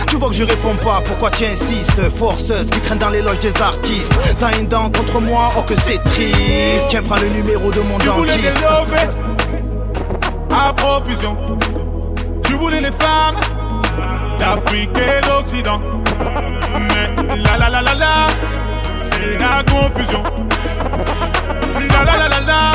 Tu 0.09 0.17
vois 0.17 0.31
que 0.31 0.35
je 0.35 0.43
réponds 0.43 0.75
pas, 0.83 1.01
pourquoi 1.07 1.31
tu 1.31 1.45
insistes? 1.45 2.01
Forceuse 2.19 2.71
qui 2.71 2.81
traîne 2.81 2.99
dans 2.99 3.11
les 3.11 3.23
loges 3.23 3.39
des 3.39 3.57
artistes. 3.63 4.13
T'as 4.41 4.59
une 4.59 4.67
dent 4.67 4.91
contre 4.91 5.21
moi, 5.21 5.53
oh 5.57 5.63
que 5.63 5.75
c'est 5.77 6.03
triste. 6.03 6.87
Tiens, 6.89 7.05
prends 7.05 7.21
le 7.21 7.29
numéro 7.29 7.71
de 7.71 7.81
mon 7.83 7.99
Tu 7.99 8.07
dentiste. 8.07 8.65
à 10.51 10.73
profusion. 10.73 11.37
Tu 12.51 12.57
voulais 12.57 12.81
les 12.81 12.91
femmes 12.91 13.37
d'Afrique 14.41 14.91
et 14.97 15.25
d'Occident. 15.25 15.81
Mais 16.75 17.37
la 17.37 17.57
la 17.57 17.71
la 17.71 17.81
la 17.81 17.95
la, 17.95 18.27
c'est 19.13 19.39
la 19.39 19.63
confusion. 19.63 20.25
La 21.95 22.05
la 22.05 22.19
la 22.19 22.29
la 22.29 22.41
la, 22.41 22.73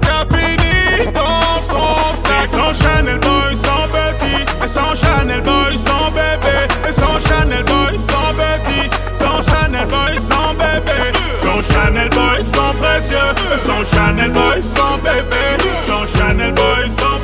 t'as 0.00 0.24
fini 0.34 1.12
dans 1.12 1.60
son 1.60 1.94
sac. 2.24 2.48
Sans 2.48 2.72
Chanel 2.82 3.18
Boy, 3.18 3.54
sans 3.54 3.86
petit. 3.92 4.64
Et 4.64 4.68
sans 4.68 4.94
Chanel 4.94 5.42
Boy, 5.42 5.76
sans 5.76 6.10
bébé. 6.12 6.56
Et 6.88 6.92
sans 6.92 7.20
Chanel 7.28 7.64
Boy, 7.64 7.98
sans 7.98 8.32
petit. 8.40 8.88
Sans 9.18 9.42
Chanel 9.42 9.86
Boy, 9.88 10.18
sans 10.18 10.54
bébé. 10.54 11.12
Sans 11.36 11.60
Chanel 11.70 12.08
Boy, 12.08 12.42
sans 12.42 12.72
précieux. 12.80 13.30
Sans 13.58 13.84
Chanel 13.94 14.30
Boy, 14.30 14.62
sans 14.62 14.96
bébé. 15.04 15.44
Sans 15.86 16.18
Chanel 16.18 16.52
Boy, 16.54 16.88
sans 16.88 17.15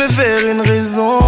me 0.00 0.08
faire 0.08 0.46
une 0.46 0.62
raison 0.62 1.18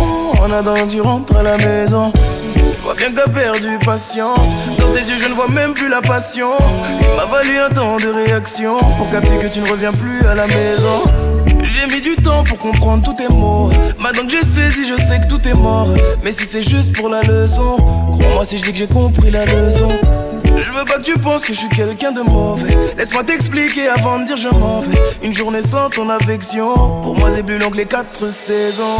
en 0.40 0.50
attendant 0.50 0.86
tu 0.88 1.00
rentres 1.02 1.36
à 1.36 1.42
la 1.42 1.58
maison. 1.58 2.10
Je 2.56 2.82
vois 2.82 2.94
bien 2.94 3.10
que 3.10 3.16
t'as 3.16 3.28
perdu 3.28 3.78
patience. 3.84 4.48
Dans 4.78 4.90
tes 4.92 5.00
yeux, 5.00 5.18
je 5.20 5.26
ne 5.28 5.34
vois 5.34 5.48
même 5.48 5.74
plus 5.74 5.90
la 5.90 6.00
passion. 6.00 6.52
Il 7.00 7.16
m'a 7.16 7.26
fallu 7.26 7.58
un 7.58 7.68
temps 7.68 7.98
de 7.98 8.08
réaction 8.08 8.78
pour 8.96 9.10
capter 9.10 9.36
que 9.38 9.48
tu 9.52 9.60
ne 9.60 9.68
reviens 9.68 9.92
plus 9.92 10.26
à 10.26 10.34
la 10.34 10.46
maison. 10.46 11.02
J'ai 11.62 11.86
mis 11.92 12.00
du 12.00 12.16
temps 12.16 12.44
pour 12.44 12.56
comprendre 12.56 13.04
tous 13.04 13.14
tes 13.14 13.28
mots. 13.28 13.70
Maintenant 13.98 14.24
que 14.24 14.30
j'ai 14.30 14.44
saisi, 14.44 14.86
je 14.86 14.94
sais 14.94 15.20
que 15.20 15.28
tout 15.28 15.46
est 15.46 15.54
mort. 15.54 15.88
Mais 16.24 16.32
si 16.32 16.46
c'est 16.46 16.62
juste 16.62 16.94
pour 16.94 17.10
la 17.10 17.20
leçon, 17.22 17.76
crois-moi 17.76 18.44
si 18.44 18.56
je 18.56 18.62
dis 18.62 18.72
que 18.72 18.78
j'ai 18.78 18.86
compris 18.86 19.30
la 19.30 19.44
leçon. 19.44 19.90
Je 20.64 20.70
veux 20.70 20.84
pas 20.84 20.98
que 20.98 21.02
tu 21.02 21.18
penses 21.18 21.44
que 21.44 21.52
je 21.52 21.58
suis 21.58 21.68
quelqu'un 21.68 22.12
de 22.12 22.22
mauvais. 22.22 22.76
Laisse-moi 22.96 23.24
t'expliquer 23.24 23.88
avant 23.88 24.18
de 24.20 24.24
dire 24.26 24.36
je 24.36 24.48
m'en 24.48 24.80
vais. 24.80 24.98
Une 25.22 25.34
journée 25.34 25.62
sans 25.62 25.90
ton 25.90 26.08
affection, 26.08 26.74
pour 27.02 27.16
moi 27.16 27.30
c'est 27.34 27.42
plus 27.42 27.58
long 27.58 27.70
que 27.70 27.78
les 27.78 27.86
quatre 27.86 28.30
saisons. 28.30 28.98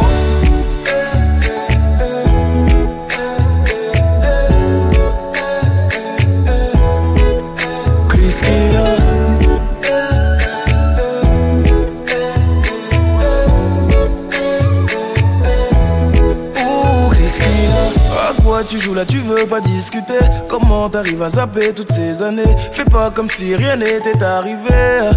Tu 18.73 18.79
joues 18.79 18.95
là 18.95 19.05
tu 19.05 19.19
veux 19.19 19.45
pas 19.45 19.61
discuter. 19.61 20.17
Comment 20.49 20.89
t'arrives 20.89 21.21
à 21.21 21.29
zapper 21.29 21.73
toutes 21.75 21.91
ces 21.91 22.23
années? 22.23 22.55
Fais 22.71 22.85
pas 22.85 23.11
comme 23.11 23.29
si 23.29 23.55
rien 23.55 23.75
n'était 23.75 24.23
arrivé. 24.23 25.11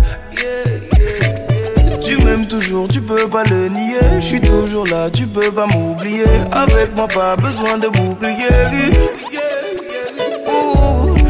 Tu 2.03 2.19
m'aimes 2.23 2.47
toujours, 2.47 2.87
tu 2.87 3.01
peux 3.01 3.27
pas 3.29 3.45
le 3.45 3.69
nier. 3.69 3.97
Je 4.17 4.27
suis 4.27 4.41
toujours 4.43 4.87
là, 4.87 5.09
tu 5.09 5.27
peux 5.27 5.51
pas 5.51 5.67
m'oublier. 5.67 6.27
Avec 6.53 6.95
moi 6.95 7.09
pas 7.09 7.35
besoin 7.37 7.79
de 7.79 7.89
bouclier 7.89 8.47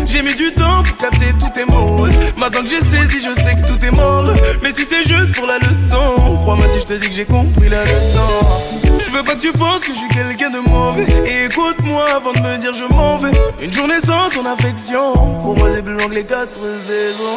J'ai 0.06 0.22
mis 0.22 0.34
du 0.34 0.52
temps 0.52 0.82
pour 0.82 0.96
capter 0.96 1.32
tous 1.38 1.50
tes 1.50 1.64
mots. 1.64 2.08
Maintenant 2.36 2.62
que 2.62 2.68
j'ai 2.68 2.80
saisi, 2.80 3.22
je 3.22 3.40
sais 3.40 3.54
que 3.54 3.66
tout 3.68 3.84
est 3.84 3.92
mort. 3.92 4.24
Mais 4.64 4.72
si 4.72 4.84
c'est 4.84 5.04
juste 5.04 5.32
pour 5.32 5.46
la 5.46 5.58
leçon 5.58 6.38
Crois-moi 6.42 6.66
si 6.72 6.80
je 6.80 6.86
te 6.86 6.94
dis 6.94 7.08
que 7.08 7.14
j'ai 7.14 7.24
compris 7.24 7.68
la 7.68 7.84
leçon 7.84 8.85
veux 9.16 9.24
pas 9.24 9.34
que 9.34 9.40
tu 9.40 9.52
penses 9.52 9.80
que 9.80 9.94
je 9.94 9.98
suis 9.98 10.08
quelqu'un 10.08 10.50
de 10.50 10.58
mauvais. 10.58 11.06
Écoute-moi 11.44 12.06
avant 12.16 12.32
de 12.32 12.40
me 12.40 12.58
dire 12.58 12.72
je 12.74 12.84
m'en 12.92 13.18
vais. 13.18 13.30
Une 13.62 13.72
journée 13.72 14.00
sans 14.04 14.28
ton 14.30 14.44
affection. 14.44 15.12
Pour 15.14 15.56
moi 15.56 15.68
c'est 15.74 15.82
plus 15.82 15.94
long 15.94 16.08
que 16.08 16.14
les 16.14 16.24
quatre 16.24 16.60
saisons. 16.86 17.36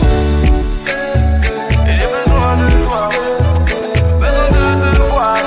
Et 1.87 1.91
j'ai 1.97 2.07
besoin 2.07 2.57
de 2.57 2.83
toi. 2.83 3.09
Besoin 4.19 4.75
de 4.75 4.81
te 4.81 5.01
voir 5.09 5.37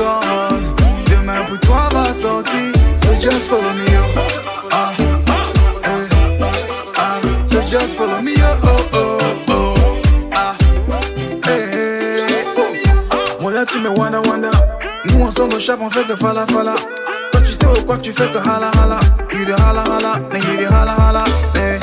on 0.00 1.04
Demain 1.10 1.44
pour 1.48 1.58
toi 1.60 1.88
va 1.92 2.12
sortir. 2.14 2.72
So 3.04 3.14
just 3.20 3.42
follow 3.48 3.72
me 3.74 3.84
yo. 3.92 4.04
Ah, 4.72 4.92
eh, 5.84 6.08
ah, 6.96 7.20
So 7.46 7.60
just 7.62 7.94
follow 7.96 8.20
me 8.20 8.32
yo 8.34 8.46
oh 8.62 8.88
oh 8.92 9.18
oh. 9.48 9.74
Ah, 10.32 10.54
eh, 11.46 12.28
eh. 12.28 12.44
oh. 12.56 13.40
Moi 13.40 13.52
là 13.52 13.64
tu 13.64 13.78
me 13.80 13.88
wanda 13.88 14.20
wanda? 14.22 14.50
Nous 15.06 15.22
ensemble 15.24 15.54
on 15.54 15.58
chape 15.60 15.80
on 15.80 15.90
fait 15.90 16.04
que 16.06 16.16
fala 16.16 16.46
fala. 16.46 16.74
Toi 17.32 17.40
tu 17.42 17.52
sais 17.52 17.66
au 17.66 17.84
quoi 17.84 17.98
tu 17.98 18.12
fais 18.12 18.28
que 18.28 18.38
hala 18.38 18.70
hala. 18.80 19.00
You 19.32 19.44
the 19.44 19.60
hala 19.60 19.82
hala, 19.82 20.20
then 20.30 20.42
you 20.42 20.56
the 20.64 20.72
hala 20.72 20.92
hala 20.92 21.24
eh. 21.56 21.78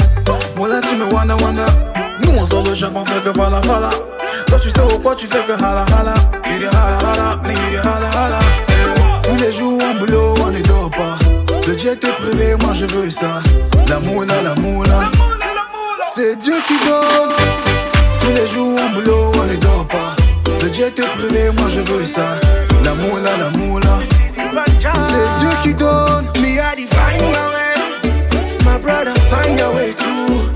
Moi 0.55 0.67
là 0.67 0.81
tu 0.81 0.95
me 0.95 1.05
wanda 1.13 1.35
wanda? 1.37 1.65
Nous 2.23 2.37
ensemble 2.39 2.69
on 2.69 2.75
chape 2.75 2.95
on 2.95 3.05
fait 3.05 3.21
que 3.23 3.33
fala 3.33 3.61
fala. 3.63 3.89
Toi 4.51 4.59
tu 4.59 4.69
sais 4.69 4.99
quoi 5.01 5.15
tu 5.15 5.27
fais 5.27 5.43
que 5.47 5.53
hala 5.53 5.85
hala. 5.97 6.13
Nigga 6.45 6.69
hala 6.69 6.97
hala, 7.07 7.27
nigga 7.47 7.81
hala 7.81 8.09
hala. 8.17 8.39
Hey. 8.67 9.21
Tous 9.23 9.37
les 9.41 9.53
jours 9.53 9.79
en 9.81 9.95
boulot 9.97 10.33
on 10.45 10.51
ne 10.51 10.59
dort 10.59 10.89
pas. 10.89 11.17
Le 11.65 11.77
jet 11.77 12.03
est 12.03 12.15
privé, 12.19 12.55
moi 12.59 12.73
je 12.73 12.85
veux 12.85 13.09
ça. 13.09 13.41
La 13.87 13.99
moula, 13.99 14.41
la 14.41 14.53
moula. 14.55 15.09
C'est 16.13 16.35
Dieu 16.35 16.55
qui 16.67 16.73
donne. 16.85 17.33
Tous 18.19 18.33
les 18.35 18.47
jours 18.47 18.77
en 18.77 18.89
boulot 18.93 19.31
on 19.41 19.45
ne 19.45 19.55
dort 19.55 19.87
pas. 19.87 20.17
Le 20.61 20.73
jet 20.73 20.99
est 20.99 21.11
privé, 21.15 21.49
moi 21.57 21.69
je 21.69 21.79
veux 21.79 22.05
ça. 22.05 22.35
La 22.83 22.93
moula, 22.93 23.37
la 23.39 23.57
moula. 23.57 23.99
C'est 24.33 25.39
Dieu 25.39 25.49
qui 25.63 25.73
donne. 25.73 26.25
Me 26.41 26.59
I 26.59 26.75
define 26.75 27.23
my 27.31 27.45
way. 27.53 27.71
My 28.65 28.77
brother 28.77 29.15
find 29.29 29.57
your 29.57 29.73
way 29.75 29.93
too 29.93 30.51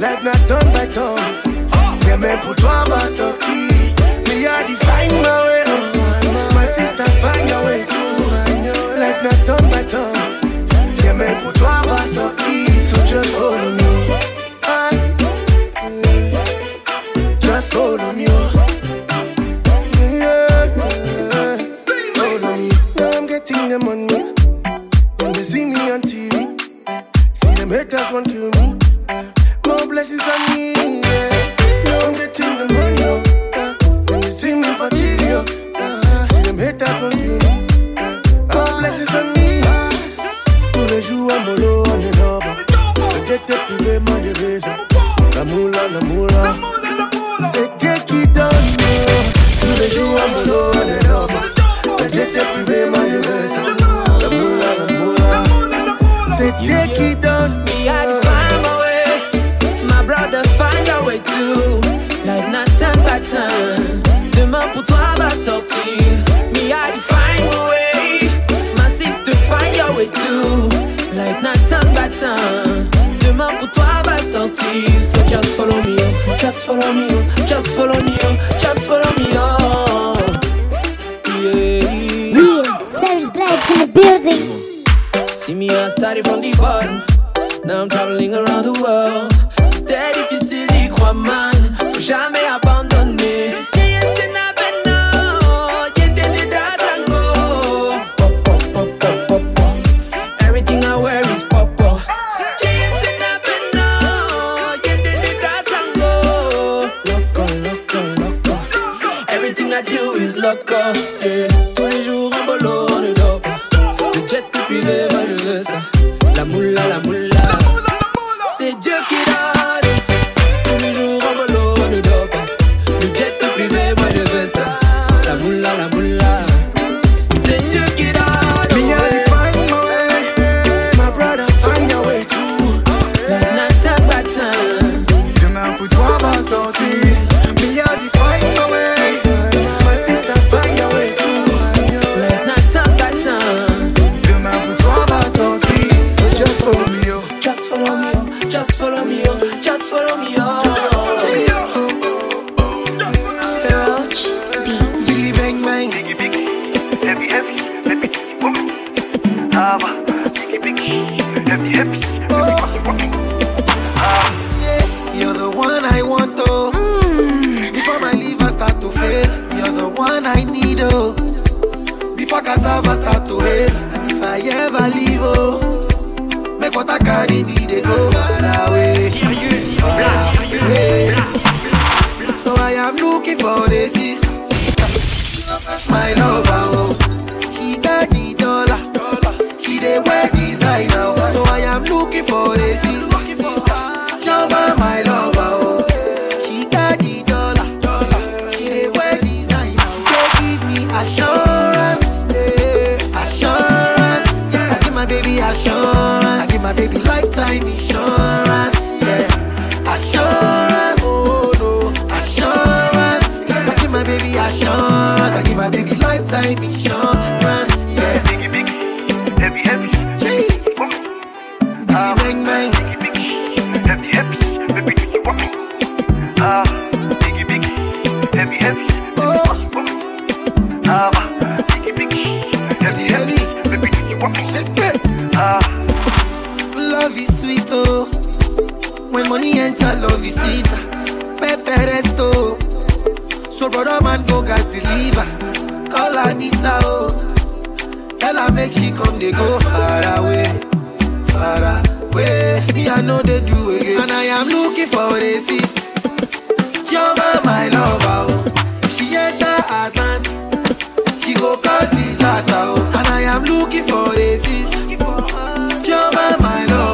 Life 0.00 0.22
not 0.24 0.46
done 0.48 0.72
by 0.72 0.86
done 0.86 1.43
mais 2.18 2.36
pour 2.42 2.54
toi, 2.56 2.84
va 2.88 3.00
sortir. 3.00 3.70
Me 4.28 4.46
a 4.46 4.62
divine, 4.66 5.22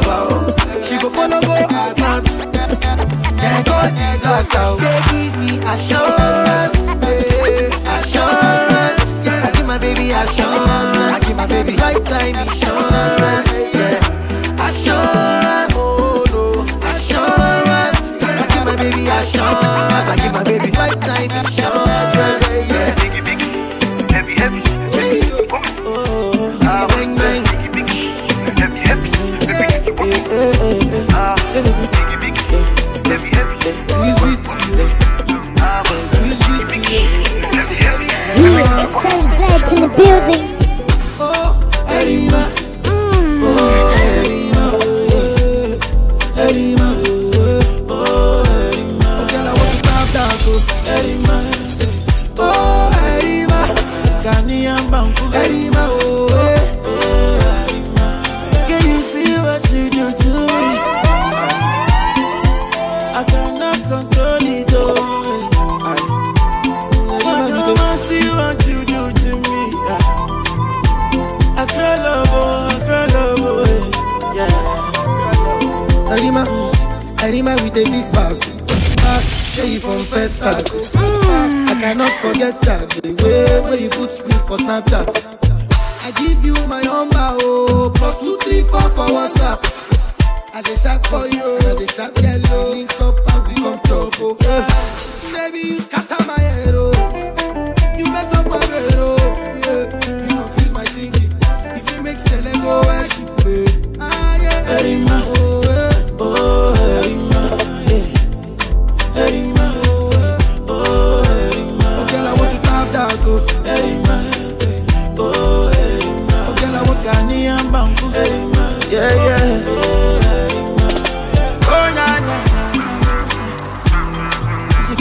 Oh. 0.02 0.84
she 0.88 0.98
go 0.98 1.10
follow 1.10 1.40
go 1.40 1.54
attack. 1.54 2.24
Can 3.38 3.64
cause 3.64 3.92
disaster. 3.92 4.58
Oh. 4.58 4.78
Say 4.78 5.00
give 5.10 5.34
me 5.38 5.58
assurance, 5.72 6.80
yeah. 7.02 7.98
assurance. 7.98 9.02
I 9.26 9.50
give 9.54 9.66
my 9.66 9.78
baby 9.78 10.10
assurance. 10.10 10.98
I 10.98 11.20
give 11.26 11.36
my 11.36 11.46
baby 11.46 11.76
lifetime 11.76 12.48
assurance. 12.48 13.59
Music 40.00 40.49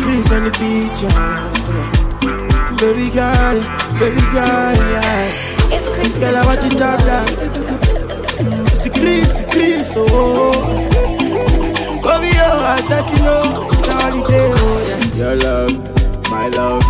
trees 0.10 0.32
on 0.32 0.44
the 0.44 0.52
beach, 0.58 1.02
yeah. 1.06 1.38
Baby 2.82 3.06
girl, 3.14 3.58
baby 4.00 4.24
girl, 4.34 4.76
yeah. 4.94 5.76
It's 5.76 5.90
crazy. 5.90 6.20
Girl, 6.20 6.36
I 6.36 6.46
want 6.48 6.64
you 6.64 6.70
to 6.80 6.86
have 6.86 7.06
that. 7.06 7.30
It's 8.72 8.84
the 8.86 8.90
crease, 8.90 9.34
the 9.40 9.46
crease, 9.52 9.94
oh. 9.96 10.08
Baby, 12.06 12.32
oh, 12.42 12.74
I 12.74 12.82
thought 12.90 13.08
you 13.14 13.20
know 13.24 13.70
it's 13.72 13.88
a 13.88 13.94
holiday, 14.02 14.50
oh, 14.56 14.80
yeah. 14.90 15.20
Your 15.20 15.36
love, 15.46 15.72
my 16.32 16.48
love, 16.48 16.84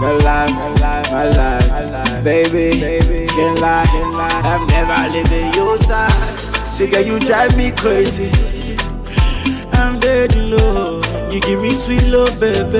your 0.00 0.18
life, 0.20 1.10
my 1.12 1.28
life, 1.40 2.24
baby, 2.24 2.80
baby, 2.80 3.26
can't 3.26 3.60
lie, 3.60 3.84
can't 3.92 4.14
lie. 4.14 4.40
I'm 4.50 4.66
never 4.68 5.12
leaving 5.12 5.52
your 5.52 5.76
side. 5.78 6.72
See, 6.72 6.88
girl, 6.88 7.02
you 7.02 7.18
drive 7.18 7.56
me 7.58 7.72
crazy. 7.72 8.30
I'm 9.72 10.00
dead 10.00 10.34
in 10.34 10.50
love. 10.50 10.83
You 11.34 11.40
give 11.40 11.60
me 11.60 11.74
sweet 11.74 12.04
love, 12.04 12.38
baby. 12.38 12.78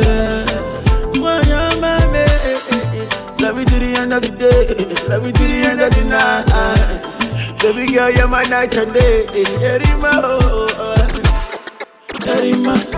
Boy, 1.18 1.40
you 1.42 1.80
my. 1.80 2.05
Love 3.40 3.57
me 3.57 3.64
to 3.64 3.78
the 3.80 3.96
end 3.98 4.12
of 4.12 4.22
the 4.22 4.30
day. 4.30 5.09
Love 5.09 5.24
me 5.24 5.32
to 5.32 5.42
the 5.42 5.66
end 5.66 5.80
of 5.80 5.92
the 5.92 6.05
night. 6.05 7.61
Baby 7.61 7.92
girl, 7.92 8.11
you're 8.11 8.28
my 8.28 8.44
night 8.44 8.76
and 8.76 8.94
day. 8.94 9.26
Erima, 9.26 10.20
oh, 10.22 10.68
oh, 10.78 10.96
oh. 11.02 12.28
Erima. 12.28 12.93